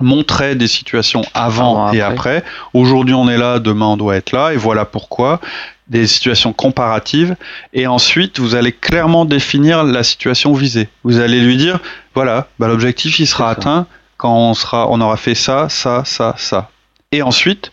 montrer 0.00 0.56
des 0.56 0.68
situations 0.68 1.24
avant, 1.34 1.92
et 1.92 2.00
après. 2.00 2.44
Aujourd'hui 2.72 3.14
on 3.14 3.28
est 3.28 3.38
là, 3.38 3.58
demain 3.58 3.86
on 3.86 3.96
doit 3.96 4.16
être 4.16 4.32
là, 4.32 4.52
et 4.52 4.56
voilà 4.56 4.84
pourquoi. 4.84 5.40
Des 5.86 6.06
situations 6.06 6.54
comparatives, 6.54 7.36
et 7.74 7.86
ensuite 7.86 8.40
vous 8.40 8.54
allez 8.54 8.72
clairement 8.72 9.26
définir 9.26 9.84
la 9.84 10.02
situation 10.02 10.54
visée. 10.54 10.88
Vous 11.02 11.20
allez 11.20 11.40
lui 11.40 11.58
dire, 11.58 11.78
voilà, 12.14 12.48
bah, 12.58 12.68
l'objectif 12.68 13.18
il 13.18 13.26
sera 13.26 13.50
atteint 13.50 13.86
quand 14.16 14.34
on 14.34 14.54
sera, 14.54 14.88
on 14.88 15.00
aura 15.02 15.18
fait 15.18 15.34
ça, 15.34 15.68
ça, 15.68 16.02
ça, 16.06 16.34
ça. 16.38 16.70
Et 17.12 17.20
ensuite, 17.20 17.70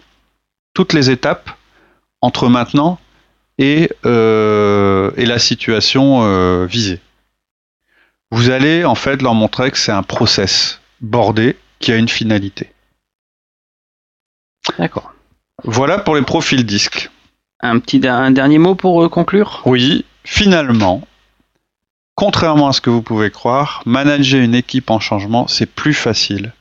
toutes 0.74 0.92
les 0.92 1.10
étapes 1.10 1.52
entre 2.22 2.50
maintenant 2.50 3.00
et, 3.58 3.90
euh, 4.06 5.12
et 5.18 5.26
la 5.26 5.40
situation 5.40 6.24
euh, 6.24 6.66
visée. 6.66 7.00
Vous 8.32 8.50
allez 8.50 8.86
en 8.86 8.96
fait 8.96 9.22
leur 9.22 9.34
montrer 9.34 9.72
que 9.72 9.78
c'est 9.78 9.92
un 9.92 10.04
process 10.04 10.80
bordé 11.02 11.58
qui 11.80 11.92
a 11.92 11.98
une 11.98 12.10
finalité. 12.10 12.72
D'accord. 14.78 15.14
Voilà 15.64 15.98
pour 16.00 16.16
les 16.16 16.22
profils 16.22 16.66
disques. 16.66 17.10
Un 17.62 17.80
petit 17.80 18.08
un 18.08 18.32
dernier 18.32 18.58
mot 18.58 18.76
pour 18.76 19.04
euh, 19.04 19.10
conclure? 19.10 19.62
Oui, 19.66 20.06
finalement, 20.24 21.02
contrairement 22.16 22.70
à 22.70 22.74
ce 22.74 22.82
que 22.82 22.90
vous 22.90 23.02
pouvez 23.02 23.30
croire, 23.30 23.84
manager 23.86 24.42
une 24.42 24.56
équipe 24.56 24.90
en 24.90 25.00
changement, 25.00 25.48
c'est 25.48 25.68
plus 25.68 25.94
facile 25.94 26.54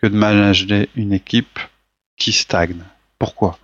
que 0.00 0.06
de 0.06 0.16
manager 0.16 0.86
une 0.96 1.12
équipe 1.12 1.58
qui 2.18 2.32
stagne. 2.32 2.82
Pourquoi? 3.18 3.58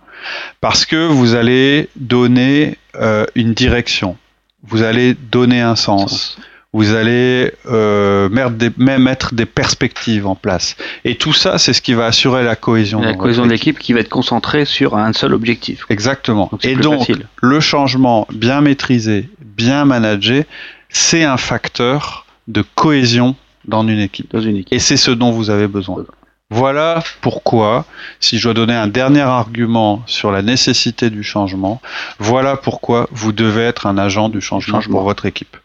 Parce 0.61 0.85
que 0.85 1.07
vous 1.07 1.35
allez 1.35 1.89
donner 1.95 2.77
euh, 2.95 3.25
une 3.35 3.53
direction, 3.53 4.17
vous 4.63 4.81
allez 4.81 5.13
donner 5.13 5.61
un 5.61 5.75
sens, 5.75 6.37
vous 6.73 6.93
allez 6.93 7.51
euh, 7.67 8.29
même 8.77 9.03
mettre 9.03 9.33
des 9.33 9.45
perspectives 9.45 10.27
en 10.27 10.35
place. 10.35 10.75
Et 11.03 11.15
tout 11.15 11.33
ça, 11.33 11.57
c'est 11.57 11.73
ce 11.73 11.81
qui 11.81 11.93
va 11.93 12.05
assurer 12.05 12.43
la 12.43 12.55
cohésion. 12.55 13.01
La 13.01 13.15
cohésion 13.15 13.45
de 13.45 13.51
l'équipe 13.51 13.79
qui 13.79 13.93
va 13.93 14.01
être 14.01 14.09
concentrée 14.09 14.65
sur 14.65 14.95
un 14.95 15.13
seul 15.13 15.33
objectif. 15.33 15.85
Exactement. 15.89 16.51
Et 16.61 16.75
donc, 16.75 17.11
le 17.41 17.59
changement 17.59 18.27
bien 18.31 18.61
maîtrisé, 18.61 19.29
bien 19.41 19.85
managé, 19.85 20.45
c'est 20.89 21.23
un 21.23 21.37
facteur 21.37 22.25
de 22.47 22.63
cohésion 22.75 23.35
dans 23.65 23.87
une 23.87 23.99
équipe. 23.99 24.31
Dans 24.31 24.41
une 24.41 24.57
équipe. 24.57 24.73
Et 24.73 24.79
c'est 24.79 24.97
ce 24.97 25.11
dont 25.11 25.31
vous 25.31 25.49
avez 25.49 25.67
besoin. 25.67 26.05
Voilà 26.51 27.03
pourquoi, 27.21 27.85
si 28.19 28.39
je 28.39 28.45
dois 28.45 28.55
donner 28.55 28.73
un 28.73 28.87
dernier 28.87 29.21
argument 29.21 30.01
sur 30.07 30.31
la 30.31 30.41
nécessité 30.41 31.11
du 31.11 31.23
changement, 31.23 31.79
voilà 32.17 32.57
pourquoi 32.57 33.07
vous 33.11 33.31
devez 33.31 33.61
être 33.63 33.85
un 33.85 33.99
agent 33.99 34.29
du 34.29 34.41
changement, 34.41 34.81
pour 34.81 35.03
votre 35.03 35.27
équipe 35.27 35.57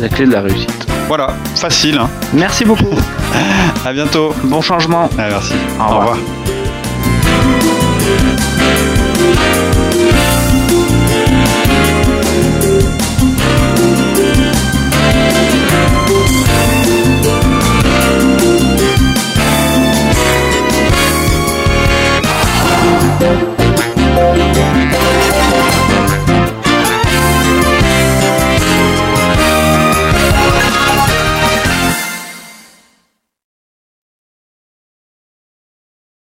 la 0.00 0.08
clé 0.08 0.26
de 0.26 0.32
la 0.32 0.40
réussite. 0.40 0.86
Voilà, 1.08 1.28
facile. 1.54 1.98
Hein. 1.98 2.10
Merci 2.32 2.64
beaucoup. 2.64 2.96
à 3.84 3.92
bientôt. 3.92 4.34
Bon 4.44 4.60
changement. 4.60 5.08
Ah, 5.18 5.28
merci. 5.28 5.54
Au, 5.80 5.98
revoir. 5.98 6.16